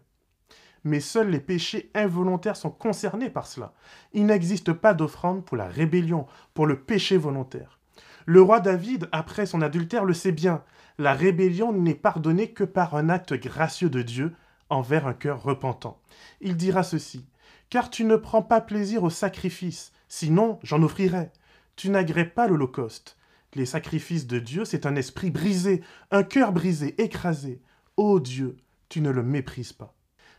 Mais 0.84 1.00
seuls 1.00 1.30
les 1.30 1.40
péchés 1.40 1.90
involontaires 1.94 2.56
sont 2.56 2.70
concernés 2.70 3.30
par 3.30 3.46
cela. 3.46 3.72
Il 4.12 4.26
n'existe 4.26 4.72
pas 4.72 4.94
d'offrande 4.94 5.44
pour 5.44 5.56
la 5.56 5.66
rébellion, 5.66 6.26
pour 6.54 6.66
le 6.66 6.80
péché 6.80 7.16
volontaire. 7.16 7.78
Le 8.26 8.42
roi 8.42 8.60
David, 8.60 9.08
après 9.10 9.46
son 9.46 9.62
adultère, 9.62 10.04
le 10.04 10.14
sait 10.14 10.32
bien. 10.32 10.62
La 10.98 11.14
rébellion 11.14 11.72
n'est 11.72 11.94
pardonnée 11.94 12.52
que 12.52 12.64
par 12.64 12.94
un 12.94 13.08
acte 13.08 13.34
gracieux 13.34 13.90
de 13.90 14.02
Dieu 14.02 14.34
envers 14.70 15.06
un 15.06 15.14
cœur 15.14 15.42
repentant. 15.42 16.00
Il 16.40 16.56
dira 16.56 16.82
ceci 16.82 17.26
Car 17.70 17.90
tu 17.90 18.04
ne 18.04 18.16
prends 18.16 18.42
pas 18.42 18.60
plaisir 18.60 19.02
au 19.02 19.10
sacrifice, 19.10 19.92
sinon 20.08 20.58
j'en 20.62 20.82
offrirais. 20.82 21.32
Tu 21.76 21.90
n'agrées 21.90 22.28
pas 22.28 22.46
l'Holocauste. 22.46 23.16
Les 23.54 23.66
sacrifices 23.66 24.26
de 24.26 24.38
Dieu, 24.38 24.64
c'est 24.64 24.84
un 24.84 24.96
esprit 24.96 25.30
brisé, 25.30 25.82
un 26.10 26.22
cœur 26.22 26.52
brisé, 26.52 27.00
écrasé. 27.02 27.62
Ô 27.96 28.20
Dieu, 28.20 28.56
tu 28.88 29.00
ne 29.00 29.10
le 29.10 29.22
méprises 29.22 29.72
pas. 29.72 29.94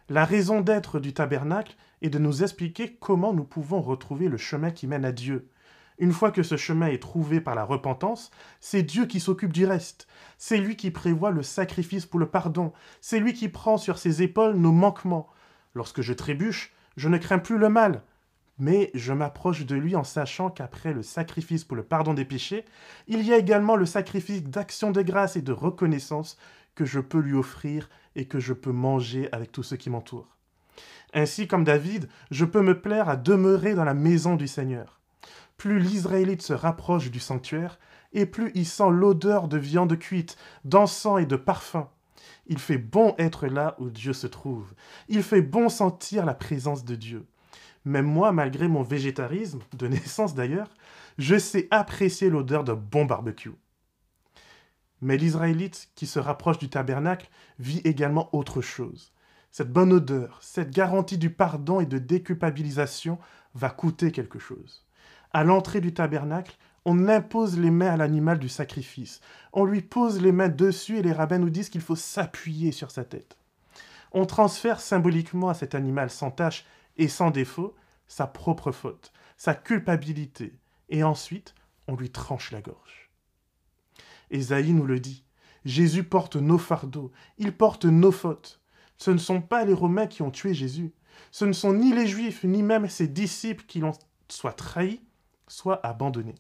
La 0.10 0.26
raison 0.26 0.62
d'être 0.62 1.00
du 1.00 1.14
tabernacle 1.14 1.76
est 2.02 2.10
de 2.10 2.20
nous 2.20 2.44
expliquer 2.44 2.98
comment 3.00 3.34
nous 3.34 3.44
pouvons 3.44 3.82
retrouver 3.82 4.28
le 4.28 4.38
chemin 4.38 4.72
qui 4.72 4.88
mène 4.88 5.06
à 5.06 5.12
Dieu. 5.12 5.50
Une 5.98 6.14
fois 6.14 6.32
que 6.32 6.44
ce 6.44 6.56
chemin 6.56 6.88
est 6.88 7.02
trouvé 7.02 7.42
par 7.42 7.56
la 7.56 7.64
repentance, 7.64 8.32
c'est 8.60 8.84
Dieu 8.84 9.06
qui 9.06 9.20
s'occupe 9.20 9.52
du 9.52 9.66
reste. 9.66 10.08
C'est 10.38 10.58
lui 10.58 10.78
qui 10.78 10.92
prévoit 10.92 11.32
le 11.32 11.44
sacrifice 11.44 12.06
pour 12.06 12.20
le 12.20 12.30
pardon. 12.30 12.74
C'est 13.02 13.20
lui 13.20 13.34
qui 13.34 13.50
prend 13.50 13.78
sur 13.78 13.98
ses 13.98 14.22
épaules 14.22 14.56
nos 14.56 14.72
manquements. 14.72 15.30
Lorsque 15.74 16.02
je 16.02 16.14
trébuche, 16.14 16.74
je 16.96 17.10
ne 17.10 17.18
crains 17.18 17.40
plus 17.40 17.58
le 17.58 17.70
mal, 17.70 18.02
mais 18.60 18.92
je 18.94 19.14
m'approche 19.14 19.66
de 19.66 19.76
lui 19.76 19.96
en 19.96 20.04
sachant 20.04 20.50
qu'après 20.50 20.94
le 20.94 21.04
sacrifice 21.04 21.64
pour 21.64 21.78
le 21.78 21.84
pardon 21.84 22.14
des 22.14 22.26
péchés, 22.26 22.66
il 23.08 23.24
y 23.24 23.34
a 23.34 23.38
également 23.38 23.76
le 23.76 23.86
sacrifice 23.86 24.44
d'action 24.44 24.92
de 24.92 25.02
grâce 25.02 25.36
et 25.36 25.42
de 25.42 25.52
reconnaissance 25.52 26.38
que 26.76 26.86
je 26.86 27.00
peux 27.00 27.20
lui 27.20 27.34
offrir 27.34 27.90
et 28.16 28.26
que 28.26 28.40
je 28.40 28.54
peux 28.54 28.72
manger 28.72 29.30
avec 29.32 29.52
tous 29.52 29.64
ceux 29.64 29.78
qui 29.78 29.90
m'entourent. 29.90 30.36
Ainsi 31.14 31.48
comme 31.48 31.64
David, 31.64 32.08
je 32.30 32.46
peux 32.46 32.62
me 32.62 32.80
plaire 32.80 33.10
à 33.10 33.16
demeurer 33.16 33.74
dans 33.74 33.84
la 33.84 33.96
maison 33.96 34.36
du 34.36 34.48
Seigneur 34.48 35.00
plus 35.60 35.78
l'Israélite 35.78 36.42
se 36.42 36.54
rapproche 36.54 37.12
du 37.12 37.20
sanctuaire, 37.20 37.78
et 38.14 38.26
plus 38.26 38.52
il 38.56 38.66
sent 38.66 38.90
l'odeur 38.90 39.48
de 39.48 39.58
viande 39.58 40.00
cuite, 40.00 40.38
d'encens 40.66 41.22
et 41.22 41.28
de 41.28 41.36
parfum. 41.36 41.90
Il 42.48 42.58
fait 42.58 42.80
bon 42.80 43.14
être 43.20 43.46
là 43.46 43.76
où 43.78 43.92
Dieu 43.92 44.14
se 44.14 44.26
trouve. 44.26 44.74
Il 45.10 45.22
fait 45.22 45.44
bon 45.44 45.70
sentir 45.70 46.26
la 46.26 46.34
présence 46.34 46.84
de 46.86 46.96
Dieu. 46.96 47.26
Même 47.86 48.06
moi, 48.06 48.32
malgré 48.32 48.68
mon 48.68 48.84
végétarisme, 48.84 49.60
de 49.78 49.88
naissance 49.88 50.36
d'ailleurs, 50.36 50.70
je 51.18 51.38
sais 51.38 51.68
apprécier 51.72 52.30
l'odeur 52.30 52.64
d'un 52.64 52.76
bon 52.76 53.06
barbecue. 53.06 53.52
Mais 55.02 55.18
l'Israélite 55.18 55.90
qui 55.96 56.08
se 56.08 56.20
rapproche 56.20 56.60
du 56.60 56.70
tabernacle 56.70 57.30
vit 57.58 57.82
également 57.86 58.30
autre 58.36 58.62
chose. 58.62 59.14
Cette 59.52 59.72
bonne 59.72 59.94
odeur, 59.94 60.40
cette 60.42 60.72
garantie 60.72 61.18
du 61.18 61.30
pardon 61.30 61.80
et 61.80 61.86
de 61.86 61.98
déculpabilisation 61.98 63.18
va 63.56 63.70
coûter 63.70 64.12
quelque 64.12 64.40
chose. 64.40 64.86
À 65.32 65.44
l'entrée 65.44 65.82
du 65.82 65.94
tabernacle, 65.94 66.58
on 66.86 67.08
impose 67.08 67.60
les 67.60 67.72
mains 67.72 67.92
à 67.92 67.98
l'animal 67.98 68.40
du 68.40 68.50
sacrifice. 68.50 69.22
On 69.54 69.66
lui 69.66 69.82
pose 69.82 70.22
les 70.22 70.32
mains 70.32 70.50
dessus 70.50 70.98
et 70.98 71.02
les 71.02 71.12
rabbins 71.12 71.40
nous 71.40 71.50
disent 71.50 71.70
qu'il 71.70 71.82
faut 71.82 71.96
s'appuyer 71.96 72.72
sur 72.72 72.92
sa 72.92 73.04
tête. 73.04 73.38
On 74.12 74.26
transfère 74.26 74.80
symboliquement 74.80 75.50
à 75.50 75.54
cet 75.54 75.76
animal 75.76 76.10
sans 76.10 76.32
tache 76.32 76.66
et 77.00 77.08
sans 77.08 77.32
défaut 77.32 77.76
sa 78.08 78.28
propre 78.28 78.72
faute, 78.72 79.12
sa 79.38 79.56
culpabilité, 79.56 80.60
et 80.90 81.04
ensuite 81.04 81.56
on 81.88 81.96
lui 81.96 82.12
tranche 82.12 82.52
la 82.52 82.62
gorge. 82.62 83.10
Ésaïe 84.30 84.74
nous 84.74 84.86
le 84.86 85.00
dit, 85.00 85.24
Jésus 85.66 86.04
porte 86.04 86.36
nos 86.36 86.58
fardeaux, 86.58 87.12
il 87.38 87.52
porte 87.52 87.86
nos 87.86 88.12
fautes. 88.12 88.62
Ce 88.98 89.12
ne 89.12 89.18
sont 89.18 89.42
pas 89.42 89.66
les 89.66 89.74
Romains 89.74 90.08
qui 90.08 90.22
ont 90.22 90.30
tué 90.30 90.54
Jésus, 90.54 90.94
ce 91.32 91.46
ne 91.46 91.54
sont 91.54 91.74
ni 91.74 91.94
les 91.94 92.06
Juifs, 92.06 92.44
ni 92.44 92.64
même 92.64 92.88
ses 92.90 93.08
disciples 93.08 93.66
qui 93.66 93.80
l'ont 93.80 93.94
soit 94.28 94.54
trahi, 94.54 95.02
soit 95.48 95.86
abandonné. 95.86 96.36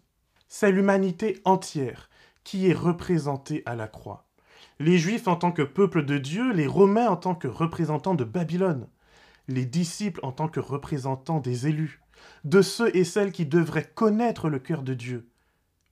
C'est 0.48 0.72
l'humanité 0.72 1.42
entière 1.46 2.10
qui 2.44 2.68
est 2.68 2.74
représentée 2.74 3.64
à 3.66 3.76
la 3.76 3.88
croix. 3.88 4.28
Les 4.80 4.98
Juifs 4.98 5.28
en 5.28 5.36
tant 5.36 5.52
que 5.52 5.62
peuple 5.62 6.06
de 6.06 6.18
Dieu, 6.18 6.52
les 6.52 6.68
Romains 6.68 7.08
en 7.08 7.18
tant 7.18 7.36
que 7.36 7.48
représentants 7.48 8.16
de 8.16 8.24
Babylone, 8.24 8.88
les 9.50 9.66
disciples 9.66 10.20
en 10.24 10.32
tant 10.32 10.48
que 10.48 10.60
représentants 10.60 11.40
des 11.40 11.68
élus, 11.68 12.02
de 12.44 12.62
ceux 12.62 12.96
et 12.96 13.04
celles 13.04 13.32
qui 13.32 13.46
devraient 13.46 13.92
connaître 13.94 14.48
le 14.48 14.60
cœur 14.60 14.84
de 14.84 14.94
Dieu, 14.94 15.28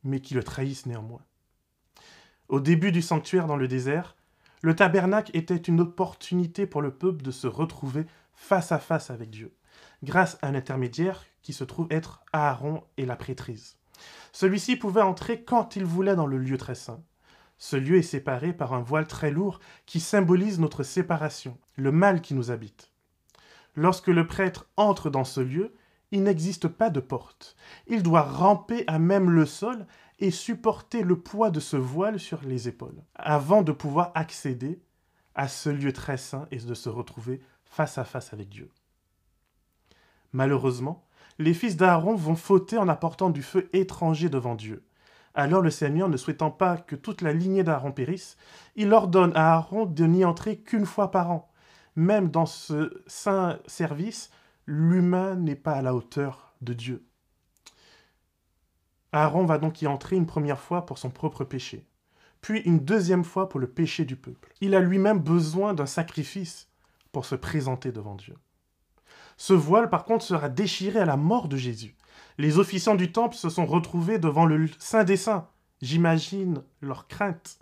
mais 0.04 0.22
qui 0.22 0.36
le 0.36 0.44
trahissent 0.44 0.86
néanmoins. 0.86 1.26
Au 2.50 2.60
début 2.60 2.92
du 2.92 3.02
sanctuaire 3.02 3.48
dans 3.48 3.58
le 3.58 3.68
désert, 3.68 4.16
le 4.62 4.76
tabernacle 4.76 5.36
était 5.36 5.56
une 5.56 5.82
opportunité 5.82 6.68
pour 6.68 6.82
le 6.82 6.92
peuple 6.92 7.24
de 7.24 7.32
se 7.32 7.48
retrouver 7.48 8.06
face 8.34 8.72
à 8.72 8.80
face 8.80 9.10
avec 9.10 9.32
Dieu, 9.32 9.54
grâce 10.04 10.38
à 10.42 10.48
un 10.48 10.56
intermédiaire 10.56 11.26
qui 11.42 11.52
se 11.52 11.64
trouve 11.64 11.88
être 11.90 12.22
Aaron 12.34 12.84
et 12.98 13.06
la 13.06 13.16
prêtrise. 13.16 13.78
Celui-ci 14.34 14.76
pouvait 14.76 15.02
entrer 15.02 15.44
quand 15.44 15.76
il 15.76 15.84
voulait 15.84 16.16
dans 16.16 16.28
le 16.28 16.38
lieu 16.38 16.58
très 16.58 16.76
saint. 16.76 17.02
Ce 17.58 17.76
lieu 17.76 17.98
est 17.98 18.04
séparé 18.04 18.54
par 18.54 18.74
un 18.74 18.82
voile 18.82 19.08
très 19.08 19.32
lourd 19.32 19.60
qui 19.88 20.00
symbolise 20.00 20.60
notre 20.60 20.84
séparation, 20.84 21.58
le 21.76 21.92
mal 21.92 22.22
qui 22.22 22.36
nous 22.36 22.52
habite. 22.52 22.92
Lorsque 23.78 24.08
le 24.08 24.26
prêtre 24.26 24.68
entre 24.76 25.12
dans 25.12 25.24
ce 25.24 25.40
lieu, 25.40 25.76
il 26.12 26.24
n'existe 26.24 26.68
pas 26.68 26.90
de 26.90 27.00
porte. 27.00 27.56
Il 27.86 28.02
doit 28.02 28.24
ramper 28.24 28.84
à 28.88 28.98
même 28.98 29.30
le 29.30 29.46
sol 29.46 29.86
et 30.18 30.32
supporter 30.32 31.04
le 31.04 31.20
poids 31.20 31.52
de 31.52 31.60
ce 31.60 31.78
voile 31.78 32.20
sur 32.20 32.42
les 32.42 32.68
épaules, 32.68 33.04
avant 33.14 33.62
de 33.62 33.72
pouvoir 33.72 34.12
accéder 34.16 34.82
à 35.36 35.48
ce 35.48 35.70
lieu 35.70 35.94
très 35.94 36.18
saint 36.18 36.48
et 36.50 36.58
de 36.58 36.74
se 36.74 36.90
retrouver 36.90 37.40
face 37.66 38.00
à 38.00 38.04
face 38.04 38.34
avec 38.34 38.50
Dieu. 38.50 38.72
Malheureusement, 40.34 41.06
les 41.38 41.54
fils 41.54 41.78
d'Aaron 41.78 42.16
vont 42.16 42.36
fauter 42.36 42.80
en 42.80 42.88
apportant 42.88 43.30
du 43.30 43.44
feu 43.44 43.70
étranger 43.74 44.28
devant 44.28 44.56
Dieu. 44.56 44.88
Alors 45.36 45.62
le 45.62 45.70
Seigneur, 45.70 46.10
ne 46.10 46.18
souhaitant 46.18 46.50
pas 46.50 46.78
que 46.78 46.96
toute 46.96 47.22
la 47.22 47.32
lignée 47.32 47.64
d'Aaron 47.64 47.92
périsse, 47.92 48.38
il 48.76 48.92
ordonne 48.92 49.34
à 49.36 49.54
Aaron 49.54 49.86
de 49.86 50.06
n'y 50.06 50.26
entrer 50.26 50.58
qu'une 50.58 50.88
fois 50.88 51.12
par 51.12 51.30
an. 51.30 51.52
Même 51.98 52.30
dans 52.30 52.46
ce 52.46 53.04
saint 53.08 53.58
service, 53.66 54.30
l'humain 54.68 55.36
n'est 55.36 55.56
pas 55.56 55.74
à 55.74 55.82
la 55.82 55.96
hauteur 55.96 56.54
de 56.62 56.74
Dieu. 56.74 57.04
Aaron 59.12 59.46
va 59.46 59.58
donc 59.58 59.82
y 59.82 59.88
entrer 59.88 60.16
une 60.16 60.27
première 60.27 60.60
fois 60.60 60.86
pour 60.86 61.00
son 61.00 61.10
propre 61.10 61.44
péché, 61.44 61.88
puis 62.39 62.60
une 62.62 62.80
deuxième 62.80 63.24
fois 63.24 63.50
pour 63.50 63.60
le 63.60 63.68
péché 63.68 64.06
du 64.06 64.16
peuple. 64.16 64.54
Il 64.62 64.75
a 64.75 64.80
lui-même 64.80 65.18
besoin 65.18 65.74
d'un 65.74 65.88
sacrifice 65.88 66.70
pour 67.12 67.25
se 67.25 67.34
présenter 67.34 67.92
devant 67.92 68.13
Dieu. 68.13 68.36
Ce 69.36 69.54
voile, 69.54 69.89
par 69.89 70.06
contre, 70.06 70.24
sera 70.24 70.50
déchiré 70.50 71.00
à 71.00 71.06
la 71.06 71.18
mort 71.18 71.48
de 71.48 71.58
Jésus. 71.58 71.96
Les 72.38 72.60
officiants 72.60 72.94
du 72.94 73.12
temple 73.12 73.36
se 73.36 73.50
sont 73.50 73.66
retrouvés 73.66 74.20
devant 74.20 74.46
le 74.46 74.70
Saint 74.77 75.04
des 75.04 75.18
Saints. 75.18 75.48
J'imagine 75.82 76.62
leur 76.82 77.08
crainte. 77.08 77.58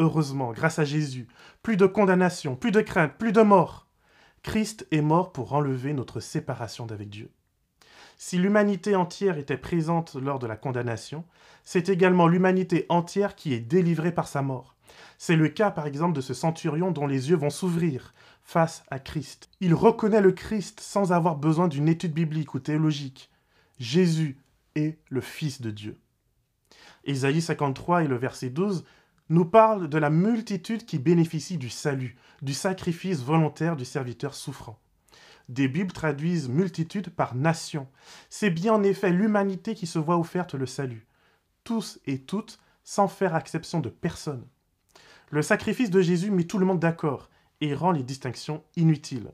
Heureusement, 0.00 0.52
grâce 0.52 0.78
à 0.78 0.84
Jésus, 0.84 1.28
plus 1.62 1.76
de 1.76 1.84
condamnation, 1.84 2.56
plus 2.56 2.72
de 2.72 2.80
crainte, 2.80 3.18
plus 3.18 3.32
de 3.32 3.42
mort. 3.42 3.86
Christ 4.42 4.86
est 4.92 5.02
mort 5.02 5.30
pour 5.30 5.52
enlever 5.52 5.92
notre 5.92 6.20
séparation 6.20 6.86
d'avec 6.86 7.10
Dieu. 7.10 7.30
Si 8.16 8.38
l'humanité 8.38 8.96
entière 8.96 9.36
était 9.36 9.58
présente 9.58 10.14
lors 10.14 10.38
de 10.38 10.46
la 10.46 10.56
condamnation, 10.56 11.26
c'est 11.64 11.90
également 11.90 12.28
l'humanité 12.28 12.86
entière 12.88 13.36
qui 13.36 13.52
est 13.52 13.60
délivrée 13.60 14.10
par 14.10 14.26
sa 14.26 14.40
mort. 14.40 14.74
C'est 15.18 15.36
le 15.36 15.50
cas 15.50 15.70
par 15.70 15.86
exemple 15.86 16.16
de 16.16 16.22
ce 16.22 16.32
centurion 16.32 16.92
dont 16.92 17.06
les 17.06 17.28
yeux 17.28 17.36
vont 17.36 17.50
s'ouvrir 17.50 18.14
face 18.42 18.84
à 18.90 19.00
Christ. 19.00 19.50
Il 19.60 19.74
reconnaît 19.74 20.22
le 20.22 20.32
Christ 20.32 20.80
sans 20.80 21.12
avoir 21.12 21.36
besoin 21.36 21.68
d'une 21.68 21.88
étude 21.88 22.14
biblique 22.14 22.54
ou 22.54 22.58
théologique. 22.58 23.30
Jésus 23.78 24.38
est 24.76 24.98
le 25.10 25.20
Fils 25.20 25.60
de 25.60 25.70
Dieu. 25.70 25.98
Ésaïe 27.04 27.42
53 27.42 28.04
et 28.04 28.08
le 28.08 28.16
verset 28.16 28.48
12 28.48 28.84
nous 29.30 29.44
parlent 29.44 29.88
de 29.88 29.96
la 29.96 30.10
multitude 30.10 30.84
qui 30.84 30.98
bénéficie 30.98 31.56
du 31.56 31.70
salut, 31.70 32.16
du 32.42 32.52
sacrifice 32.52 33.22
volontaire 33.22 33.76
du 33.76 33.84
serviteur 33.84 34.34
souffrant. 34.34 34.78
Des 35.48 35.68
Bibles 35.68 35.92
traduisent 35.92 36.48
multitude 36.48 37.10
par 37.10 37.36
nation. 37.36 37.88
C'est 38.28 38.50
bien 38.50 38.74
en 38.74 38.82
effet 38.82 39.10
l'humanité 39.10 39.74
qui 39.74 39.86
se 39.86 40.00
voit 40.00 40.18
offerte 40.18 40.54
le 40.54 40.66
salut, 40.66 41.06
tous 41.62 42.00
et 42.06 42.18
toutes, 42.18 42.58
sans 42.82 43.06
faire 43.06 43.36
exception 43.36 43.78
de 43.78 43.88
personne. 43.88 44.44
Le 45.30 45.42
sacrifice 45.42 45.90
de 45.90 46.00
Jésus 46.00 46.32
met 46.32 46.44
tout 46.44 46.58
le 46.58 46.66
monde 46.66 46.80
d'accord 46.80 47.30
et 47.60 47.72
rend 47.72 47.92
les 47.92 48.02
distinctions 48.02 48.64
inutiles. 48.76 49.30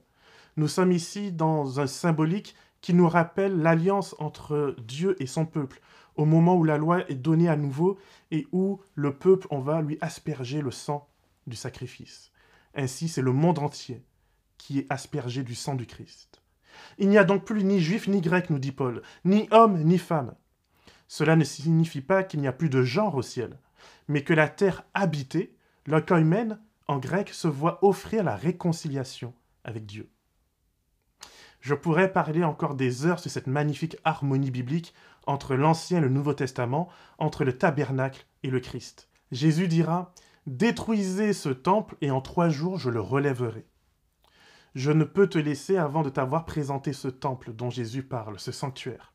Nous 0.58 0.68
sommes 0.68 0.92
ici 0.92 1.32
dans 1.32 1.80
un 1.80 1.86
symbolique 1.86 2.54
qui 2.82 2.92
nous 2.92 3.08
rappelle 3.08 3.62
l'alliance 3.62 4.14
entre 4.18 4.76
Dieu 4.86 5.16
et 5.22 5.26
son 5.26 5.46
peuple, 5.46 5.80
au 6.16 6.24
moment 6.24 6.56
où 6.56 6.64
la 6.64 6.78
loi 6.78 7.08
est 7.10 7.14
donnée 7.14 7.48
à 7.48 7.56
nouveau 7.56 7.98
et 8.30 8.46
où 8.52 8.80
le 8.94 9.14
peuple, 9.16 9.46
on 9.50 9.60
va 9.60 9.82
lui 9.82 9.98
asperger 10.00 10.62
le 10.62 10.70
sang 10.70 11.08
du 11.46 11.56
sacrifice. 11.56 12.32
Ainsi, 12.74 13.08
c'est 13.08 13.22
le 13.22 13.32
monde 13.32 13.58
entier 13.58 14.04
qui 14.58 14.80
est 14.80 14.86
aspergé 14.90 15.42
du 15.42 15.54
sang 15.54 15.74
du 15.74 15.86
Christ. 15.86 16.42
Il 16.98 17.08
n'y 17.08 17.18
a 17.18 17.24
donc 17.24 17.44
plus 17.44 17.64
ni 17.64 17.80
juif 17.80 18.08
ni 18.08 18.20
grec, 18.20 18.50
nous 18.50 18.58
dit 18.58 18.72
Paul, 18.72 19.02
ni 19.24 19.48
homme 19.50 19.82
ni 19.82 19.98
femme. 19.98 20.34
Cela 21.08 21.36
ne 21.36 21.44
signifie 21.44 22.00
pas 22.00 22.24
qu'il 22.24 22.40
n'y 22.40 22.48
a 22.48 22.52
plus 22.52 22.68
de 22.68 22.82
genre 22.82 23.14
au 23.14 23.22
ciel, 23.22 23.58
mais 24.08 24.22
que 24.22 24.34
la 24.34 24.48
terre 24.48 24.84
habitée 24.94 25.56
humaine, 26.10 26.58
en 26.88 26.98
grec, 26.98 27.30
se 27.30 27.48
voit 27.48 27.78
offrir 27.84 28.24
la 28.24 28.36
réconciliation 28.36 29.32
avec 29.64 29.86
Dieu. 29.86 30.10
Je 31.60 31.74
pourrais 31.74 32.12
parler 32.12 32.44
encore 32.44 32.74
des 32.74 33.06
heures 33.06 33.18
sur 33.18 33.30
cette 33.30 33.46
magnifique 33.46 33.96
harmonie 34.04 34.50
biblique 34.50 34.94
entre 35.26 35.54
l'Ancien 35.54 35.98
et 35.98 36.02
le 36.02 36.08
Nouveau 36.08 36.34
Testament, 36.34 36.88
entre 37.18 37.44
le 37.44 37.56
tabernacle 37.56 38.26
et 38.42 38.50
le 38.50 38.60
Christ. 38.60 39.08
Jésus 39.32 39.68
dira 39.68 40.12
Détruisez 40.46 41.32
ce 41.32 41.48
temple 41.48 41.96
et 42.00 42.10
en 42.10 42.20
trois 42.20 42.48
jours 42.48 42.78
je 42.78 42.90
le 42.90 43.00
relèverai. 43.00 43.66
Je 44.74 44.92
ne 44.92 45.04
peux 45.04 45.28
te 45.28 45.38
laisser 45.38 45.76
avant 45.76 46.02
de 46.02 46.10
t'avoir 46.10 46.44
présenté 46.44 46.92
ce 46.92 47.08
temple 47.08 47.52
dont 47.52 47.70
Jésus 47.70 48.02
parle, 48.02 48.38
ce 48.38 48.52
sanctuaire. 48.52 49.12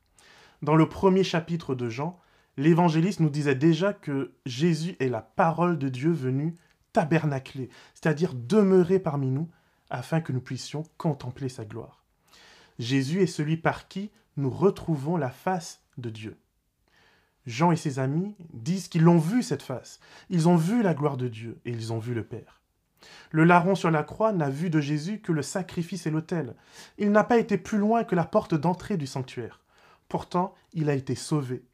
Dans 0.60 0.76
le 0.76 0.88
premier 0.88 1.24
chapitre 1.24 1.74
de 1.74 1.88
Jean, 1.88 2.20
L'évangéliste 2.58 3.20
nous 3.20 3.30
disait 3.30 3.54
déjà 3.54 3.94
que 3.94 4.34
Jésus 4.44 4.96
est 5.00 5.08
la 5.08 5.22
parole 5.22 5.78
de 5.78 5.88
Dieu 5.88 6.10
venue 6.10 6.54
tabernacler, 6.92 7.70
c'est-à-dire 7.94 8.34
demeurer 8.34 8.98
parmi 8.98 9.30
nous, 9.30 9.48
afin 9.88 10.20
que 10.20 10.32
nous 10.32 10.40
puissions 10.40 10.82
contempler 10.98 11.48
sa 11.48 11.64
gloire. 11.64 12.04
Jésus 12.78 13.22
est 13.22 13.26
celui 13.26 13.56
par 13.56 13.88
qui 13.88 14.10
nous 14.36 14.50
retrouvons 14.50 15.16
la 15.16 15.30
face 15.30 15.81
de 15.98 16.10
Dieu. 16.10 16.38
Jean 17.46 17.72
et 17.72 17.76
ses 17.76 17.98
amis 17.98 18.36
disent 18.52 18.88
qu'ils 18.88 19.02
l'ont 19.02 19.18
vu 19.18 19.42
cette 19.42 19.62
face, 19.62 19.98
ils 20.30 20.48
ont 20.48 20.56
vu 20.56 20.82
la 20.82 20.94
gloire 20.94 21.16
de 21.16 21.28
Dieu 21.28 21.60
et 21.64 21.70
ils 21.70 21.92
ont 21.92 21.98
vu 21.98 22.14
le 22.14 22.24
Père. 22.24 22.60
Le 23.30 23.44
larron 23.44 23.74
sur 23.74 23.90
la 23.90 24.04
croix 24.04 24.32
n'a 24.32 24.48
vu 24.48 24.70
de 24.70 24.80
Jésus 24.80 25.20
que 25.20 25.32
le 25.32 25.42
sacrifice 25.42 26.06
et 26.06 26.10
l'autel. 26.10 26.54
Il 26.98 27.10
n'a 27.10 27.24
pas 27.24 27.38
été 27.38 27.58
plus 27.58 27.78
loin 27.78 28.04
que 28.04 28.14
la 28.14 28.24
porte 28.24 28.54
d'entrée 28.54 28.96
du 28.96 29.06
sanctuaire. 29.06 29.60
Pourtant, 30.08 30.54
il 30.72 30.88
a 30.88 30.94
été 30.94 31.14
sauvé. 31.14 31.64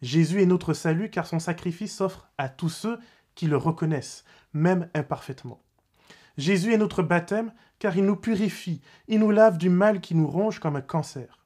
Jésus 0.00 0.40
est 0.40 0.46
notre 0.46 0.72
salut 0.72 1.10
car 1.10 1.26
son 1.26 1.38
sacrifice 1.38 1.94
s'offre 1.94 2.30
à 2.38 2.48
tous 2.48 2.70
ceux 2.70 2.98
qui 3.34 3.46
le 3.46 3.56
reconnaissent, 3.56 4.24
même 4.54 4.88
imparfaitement. 4.94 5.60
Jésus 6.38 6.72
est 6.72 6.78
notre 6.78 7.02
baptême 7.02 7.52
car 7.78 7.96
il 7.96 8.06
nous 8.06 8.16
purifie, 8.16 8.80
il 9.08 9.20
nous 9.20 9.30
lave 9.30 9.58
du 9.58 9.68
mal 9.68 10.00
qui 10.00 10.14
nous 10.14 10.26
ronge 10.26 10.58
comme 10.58 10.76
un 10.76 10.80
cancer. 10.80 11.39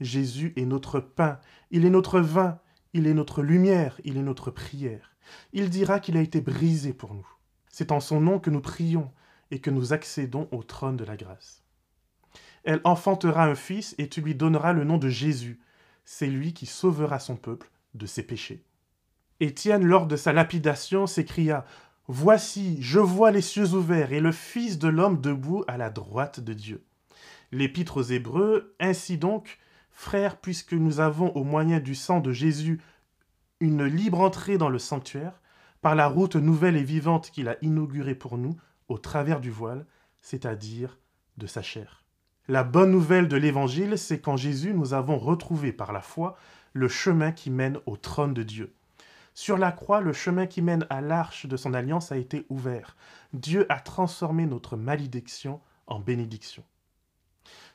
Jésus 0.00 0.52
est 0.56 0.66
notre 0.66 1.00
pain, 1.00 1.38
il 1.70 1.84
est 1.84 1.90
notre 1.90 2.20
vin, 2.20 2.58
il 2.92 3.06
est 3.06 3.14
notre 3.14 3.42
lumière, 3.42 4.00
il 4.04 4.16
est 4.16 4.22
notre 4.22 4.50
prière. 4.50 5.16
Il 5.52 5.70
dira 5.70 6.00
qu'il 6.00 6.16
a 6.16 6.20
été 6.20 6.40
brisé 6.40 6.92
pour 6.92 7.14
nous. 7.14 7.26
C'est 7.70 7.92
en 7.92 8.00
son 8.00 8.20
nom 8.20 8.38
que 8.38 8.50
nous 8.50 8.60
prions 8.60 9.10
et 9.50 9.60
que 9.60 9.70
nous 9.70 9.92
accédons 9.92 10.48
au 10.50 10.62
trône 10.62 10.96
de 10.96 11.04
la 11.04 11.16
grâce. 11.16 11.62
Elle 12.64 12.80
enfantera 12.84 13.44
un 13.44 13.54
fils 13.54 13.94
et 13.98 14.08
tu 14.08 14.20
lui 14.20 14.34
donneras 14.34 14.72
le 14.72 14.84
nom 14.84 14.98
de 14.98 15.08
Jésus. 15.08 15.60
C'est 16.04 16.26
lui 16.26 16.52
qui 16.52 16.66
sauvera 16.66 17.18
son 17.18 17.36
peuple 17.36 17.70
de 17.94 18.06
ses 18.06 18.22
péchés. 18.22 18.64
Étienne, 19.40 19.84
lors 19.84 20.06
de 20.06 20.16
sa 20.16 20.32
lapidation, 20.32 21.06
s'écria 21.06 21.64
Voici, 22.08 22.78
je 22.80 23.00
vois 23.00 23.30
les 23.30 23.42
cieux 23.42 23.74
ouverts 23.74 24.12
et 24.12 24.20
le 24.20 24.32
Fils 24.32 24.78
de 24.78 24.88
l'homme 24.88 25.20
debout 25.20 25.64
à 25.66 25.76
la 25.76 25.90
droite 25.90 26.40
de 26.40 26.52
Dieu. 26.52 26.84
L'Épître 27.52 27.98
aux 27.98 28.02
Hébreux, 28.02 28.74
ainsi 28.80 29.18
donc, 29.18 29.58
frères, 29.96 30.36
puisque 30.36 30.74
nous 30.74 31.00
avons 31.00 31.30
au 31.30 31.42
moyen 31.42 31.80
du 31.80 31.94
sang 31.94 32.20
de 32.20 32.30
Jésus 32.30 32.80
une 33.60 33.84
libre 33.84 34.20
entrée 34.20 34.58
dans 34.58 34.68
le 34.68 34.78
sanctuaire, 34.78 35.40
par 35.80 35.94
la 35.94 36.06
route 36.06 36.36
nouvelle 36.36 36.76
et 36.76 36.84
vivante 36.84 37.30
qu'il 37.30 37.48
a 37.48 37.56
inaugurée 37.62 38.14
pour 38.14 38.36
nous, 38.36 38.56
au 38.88 38.98
travers 38.98 39.40
du 39.40 39.50
voile, 39.50 39.86
c'est-à-dire 40.20 40.98
de 41.38 41.46
sa 41.46 41.62
chair. 41.62 42.04
La 42.46 42.62
bonne 42.62 42.90
nouvelle 42.90 43.26
de 43.26 43.38
l'Évangile, 43.38 43.96
c'est 43.96 44.20
qu'en 44.20 44.36
Jésus, 44.36 44.74
nous 44.74 44.92
avons 44.92 45.16
retrouvé 45.16 45.72
par 45.72 45.94
la 45.94 46.02
foi 46.02 46.36
le 46.74 46.88
chemin 46.88 47.32
qui 47.32 47.50
mène 47.50 47.78
au 47.86 47.96
trône 47.96 48.34
de 48.34 48.42
Dieu. 48.42 48.74
Sur 49.32 49.56
la 49.56 49.72
croix, 49.72 50.02
le 50.02 50.12
chemin 50.12 50.46
qui 50.46 50.60
mène 50.60 50.86
à 50.90 51.00
l'arche 51.00 51.46
de 51.46 51.56
son 51.56 51.72
alliance 51.72 52.12
a 52.12 52.18
été 52.18 52.44
ouvert. 52.50 52.96
Dieu 53.32 53.64
a 53.70 53.80
transformé 53.80 54.44
notre 54.44 54.76
malédiction 54.76 55.60
en 55.86 56.00
bénédiction. 56.00 56.64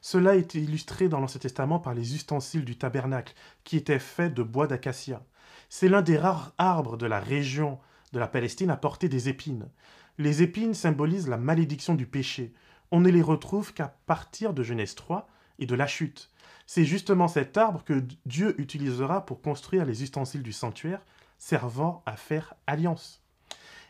Cela 0.02 0.36
est 0.36 0.56
illustré 0.56 1.10
dans 1.10 1.20
l'Ancien 1.20 1.40
Testament 1.40 1.80
par 1.80 1.94
les 1.94 2.16
ustensiles 2.16 2.66
du 2.66 2.76
tabernacle, 2.76 3.36
qui 3.64 3.78
étaient 3.78 4.00
faits 4.00 4.34
de 4.34 4.42
bois 4.42 4.66
d'acacia. 4.66 5.24
C'est 5.70 5.90
l'un 5.90 6.02
des 6.02 6.18
rares 6.18 6.54
arbres 6.58 6.98
de 6.98 7.06
la 7.06 7.20
région 7.20 7.78
de 8.12 8.20
la 8.20 8.28
Palestine 8.28 8.72
à 8.72 8.78
porter 8.78 9.10
des 9.10 9.30
épines. 9.30 9.70
Les 10.18 10.42
épines 10.42 10.74
symbolisent 10.74 11.30
la 11.30 11.38
malédiction 11.38 11.94
du 11.94 12.08
péché. 12.08 12.52
On 12.90 13.00
ne 13.00 13.10
les 13.10 13.22
retrouve 13.22 13.74
qu'à 13.74 13.96
partir 14.08 14.54
de 14.54 14.64
Genèse 14.64 14.96
3 14.96 15.30
et 15.60 15.68
de 15.68 15.76
la 15.76 15.88
chute. 15.88 16.32
C'est 16.66 16.84
justement 16.84 17.28
cet 17.28 17.56
arbre 17.56 17.84
que 17.84 18.04
Dieu 18.26 18.60
utilisera 18.60 19.26
pour 19.26 19.42
construire 19.42 19.86
les 19.86 20.02
ustensiles 20.02 20.44
du 20.44 20.52
sanctuaire, 20.52 21.02
servant 21.38 22.02
à 22.08 22.16
faire 22.16 22.56
alliance. 22.66 23.24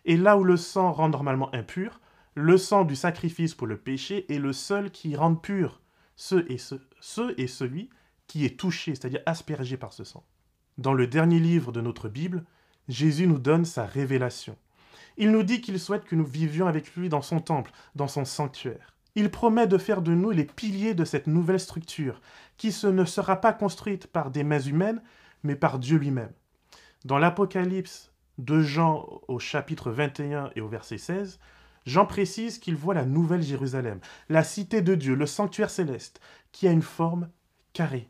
Et 0.03 0.17
là 0.17 0.37
où 0.37 0.43
le 0.43 0.57
sang 0.57 0.91
rend 0.91 1.09
normalement 1.09 1.53
impur, 1.55 2.01
le 2.35 2.57
sang 2.57 2.83
du 2.83 2.95
sacrifice 2.95 3.55
pour 3.55 3.67
le 3.67 3.77
péché 3.77 4.31
est 4.33 4.39
le 4.39 4.53
seul 4.53 4.91
qui 4.91 5.15
rend 5.15 5.35
pur 5.35 5.80
ce 6.21 6.35
et, 6.35 7.41
et 7.41 7.47
celui 7.47 7.89
qui 8.27 8.45
est 8.45 8.59
touché, 8.59 8.93
c'est-à-dire 8.93 9.23
aspergé 9.25 9.75
par 9.75 9.91
ce 9.91 10.03
sang. 10.03 10.23
Dans 10.77 10.93
le 10.93 11.07
dernier 11.07 11.39
livre 11.39 11.71
de 11.71 11.81
notre 11.81 12.09
Bible, 12.09 12.43
Jésus 12.87 13.25
nous 13.25 13.39
donne 13.39 13.65
sa 13.65 13.87
révélation. 13.87 14.55
Il 15.17 15.31
nous 15.31 15.41
dit 15.41 15.61
qu'il 15.61 15.79
souhaite 15.79 16.05
que 16.05 16.15
nous 16.15 16.25
vivions 16.25 16.67
avec 16.67 16.95
lui 16.95 17.09
dans 17.09 17.23
son 17.23 17.39
temple, 17.39 17.71
dans 17.95 18.07
son 18.07 18.23
sanctuaire. 18.23 18.95
Il 19.15 19.31
promet 19.31 19.65
de 19.65 19.79
faire 19.79 20.03
de 20.03 20.13
nous 20.13 20.29
les 20.29 20.45
piliers 20.45 20.93
de 20.93 21.05
cette 21.05 21.25
nouvelle 21.25 21.59
structure, 21.59 22.21
qui 22.57 22.73
ne 22.83 23.05
sera 23.05 23.41
pas 23.41 23.51
construite 23.51 24.05
par 24.05 24.29
des 24.29 24.43
mains 24.43 24.61
humaines, 24.61 25.01
mais 25.41 25.55
par 25.55 25.79
Dieu 25.79 25.97
lui-même. 25.97 26.31
Dans 27.03 27.17
l'Apocalypse 27.17 28.11
de 28.37 28.61
Jean 28.61 29.07
au 29.27 29.39
chapitre 29.39 29.89
21 29.89 30.51
et 30.55 30.61
au 30.61 30.67
verset 30.67 30.99
16, 30.99 31.39
Jean 31.85 32.05
précise 32.05 32.59
qu'il 32.59 32.75
voit 32.75 32.93
la 32.93 33.05
nouvelle 33.05 33.41
Jérusalem, 33.41 33.99
la 34.29 34.43
cité 34.43 34.81
de 34.81 34.95
Dieu, 34.95 35.15
le 35.15 35.25
sanctuaire 35.25 35.69
céleste, 35.69 36.19
qui 36.51 36.67
a 36.67 36.71
une 36.71 36.81
forme 36.81 37.29
carrée, 37.73 38.09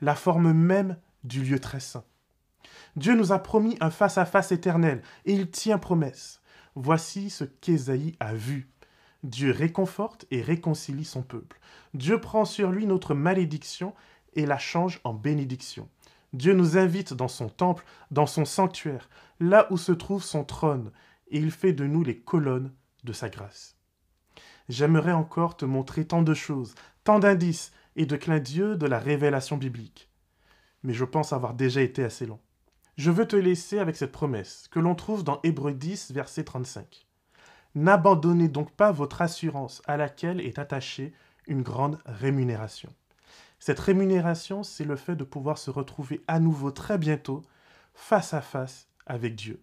la 0.00 0.14
forme 0.14 0.52
même 0.52 0.96
du 1.22 1.42
lieu 1.42 1.58
très 1.58 1.80
saint. 1.80 2.04
Dieu 2.96 3.14
nous 3.14 3.32
a 3.32 3.38
promis 3.40 3.76
un 3.80 3.90
face-à-face 3.90 4.52
éternel, 4.52 5.02
et 5.26 5.34
il 5.34 5.50
tient 5.50 5.78
promesse. 5.78 6.40
Voici 6.76 7.30
ce 7.30 7.44
qu'Ésaïe 7.44 8.16
a 8.20 8.34
vu. 8.34 8.70
Dieu 9.22 9.50
réconforte 9.50 10.26
et 10.30 10.42
réconcilie 10.42 11.04
son 11.04 11.22
peuple. 11.22 11.58
Dieu 11.92 12.20
prend 12.20 12.44
sur 12.44 12.70
lui 12.70 12.86
notre 12.86 13.14
malédiction 13.14 13.94
et 14.34 14.46
la 14.46 14.58
change 14.58 15.00
en 15.04 15.14
bénédiction. 15.14 15.88
Dieu 16.32 16.52
nous 16.52 16.76
invite 16.76 17.14
dans 17.14 17.28
son 17.28 17.48
temple, 17.48 17.84
dans 18.10 18.26
son 18.26 18.44
sanctuaire, 18.44 19.08
là 19.40 19.66
où 19.70 19.76
se 19.76 19.92
trouve 19.92 20.22
son 20.22 20.44
trône, 20.44 20.90
et 21.28 21.38
il 21.38 21.50
fait 21.50 21.72
de 21.72 21.86
nous 21.86 22.02
les 22.02 22.18
colonnes 22.18 22.72
de 23.04 23.12
sa 23.12 23.28
grâce. 23.28 23.76
J'aimerais 24.68 25.12
encore 25.12 25.56
te 25.56 25.64
montrer 25.64 26.06
tant 26.06 26.22
de 26.22 26.34
choses, 26.34 26.74
tant 27.04 27.18
d'indices 27.18 27.72
et 27.96 28.06
de 28.06 28.16
clins 28.16 28.40
d'yeux 28.40 28.76
de 28.76 28.86
la 28.86 28.98
révélation 28.98 29.56
biblique. 29.56 30.10
Mais 30.82 30.94
je 30.94 31.04
pense 31.04 31.32
avoir 31.32 31.54
déjà 31.54 31.82
été 31.82 32.02
assez 32.02 32.26
long. 32.26 32.40
Je 32.96 33.10
veux 33.10 33.26
te 33.26 33.36
laisser 33.36 33.78
avec 33.78 33.96
cette 33.96 34.12
promesse 34.12 34.68
que 34.70 34.78
l'on 34.78 34.94
trouve 34.94 35.24
dans 35.24 35.40
Hébreu 35.42 35.74
10, 35.74 36.12
verset 36.12 36.44
35. 36.44 37.06
N'abandonnez 37.74 38.48
donc 38.48 38.70
pas 38.70 38.92
votre 38.92 39.20
assurance 39.20 39.82
à 39.86 39.96
laquelle 39.96 40.40
est 40.40 40.58
attachée 40.58 41.12
une 41.46 41.62
grande 41.62 41.98
rémunération. 42.06 42.92
Cette 43.58 43.80
rémunération, 43.80 44.62
c'est 44.62 44.84
le 44.84 44.96
fait 44.96 45.16
de 45.16 45.24
pouvoir 45.24 45.58
se 45.58 45.70
retrouver 45.70 46.22
à 46.28 46.38
nouveau 46.38 46.70
très 46.70 46.98
bientôt 46.98 47.42
face 47.94 48.32
à 48.34 48.40
face 48.40 48.88
avec 49.06 49.34
Dieu. 49.34 49.62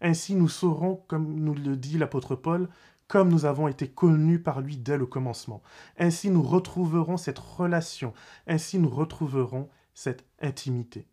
Ainsi 0.00 0.34
nous 0.34 0.48
saurons, 0.48 1.02
comme 1.08 1.34
nous 1.34 1.54
le 1.54 1.76
dit 1.76 1.98
l'apôtre 1.98 2.36
Paul, 2.36 2.68
comme 3.08 3.30
nous 3.30 3.46
avons 3.46 3.68
été 3.68 3.88
connus 3.88 4.38
par 4.38 4.60
lui 4.60 4.76
dès 4.76 4.98
le 4.98 5.06
commencement. 5.06 5.62
Ainsi 5.98 6.30
nous 6.30 6.42
retrouverons 6.42 7.16
cette 7.16 7.38
relation, 7.38 8.12
ainsi 8.46 8.78
nous 8.78 8.90
retrouverons 8.90 9.68
cette 9.94 10.24
intimité. 10.40 11.06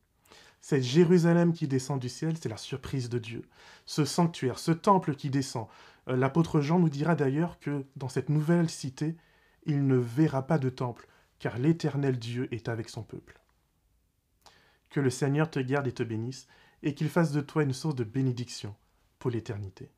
Cette 0.62 0.84
Jérusalem 0.84 1.54
qui 1.54 1.68
descend 1.68 2.00
du 2.00 2.10
ciel, 2.10 2.36
c'est 2.38 2.50
la 2.50 2.58
surprise 2.58 3.10
de 3.10 3.20
Dieu. 3.20 3.44
Ce 3.86 4.04
sanctuaire, 4.04 4.60
ce 4.60 4.72
temple 4.72 5.16
qui 5.16 5.30
descend. 5.30 5.68
Euh, 6.08 6.16
l'apôtre 6.16 6.60
Jean 6.60 6.80
nous 6.80 6.90
dira 6.90 7.16
d'ailleurs 7.16 7.60
que 7.60 7.86
dans 7.96 8.10
cette 8.10 8.30
nouvelle 8.30 8.70
cité, 8.70 9.16
il 9.66 9.86
ne 9.86 9.96
verra 9.96 10.46
pas 10.46 10.58
de 10.58 10.70
temple, 10.70 11.08
car 11.40 11.58
l'Éternel 11.60 12.18
Dieu 12.18 12.48
est 12.54 12.68
avec 12.68 12.90
son 12.90 13.04
peuple. 13.04 13.40
Que 14.90 15.00
le 15.00 15.10
Seigneur 15.10 15.50
te 15.50 15.60
garde 15.60 15.88
et 15.88 15.92
te 15.92 16.04
bénisse, 16.04 16.48
et 16.86 16.94
qu'il 16.94 17.10
fasse 17.10 17.32
de 17.32 17.42
toi 17.42 17.64
une 17.64 17.74
source 17.74 17.96
de 17.96 18.04
bénédiction 18.04 18.74
pour 19.20 19.32
l'éternité. 19.32 19.90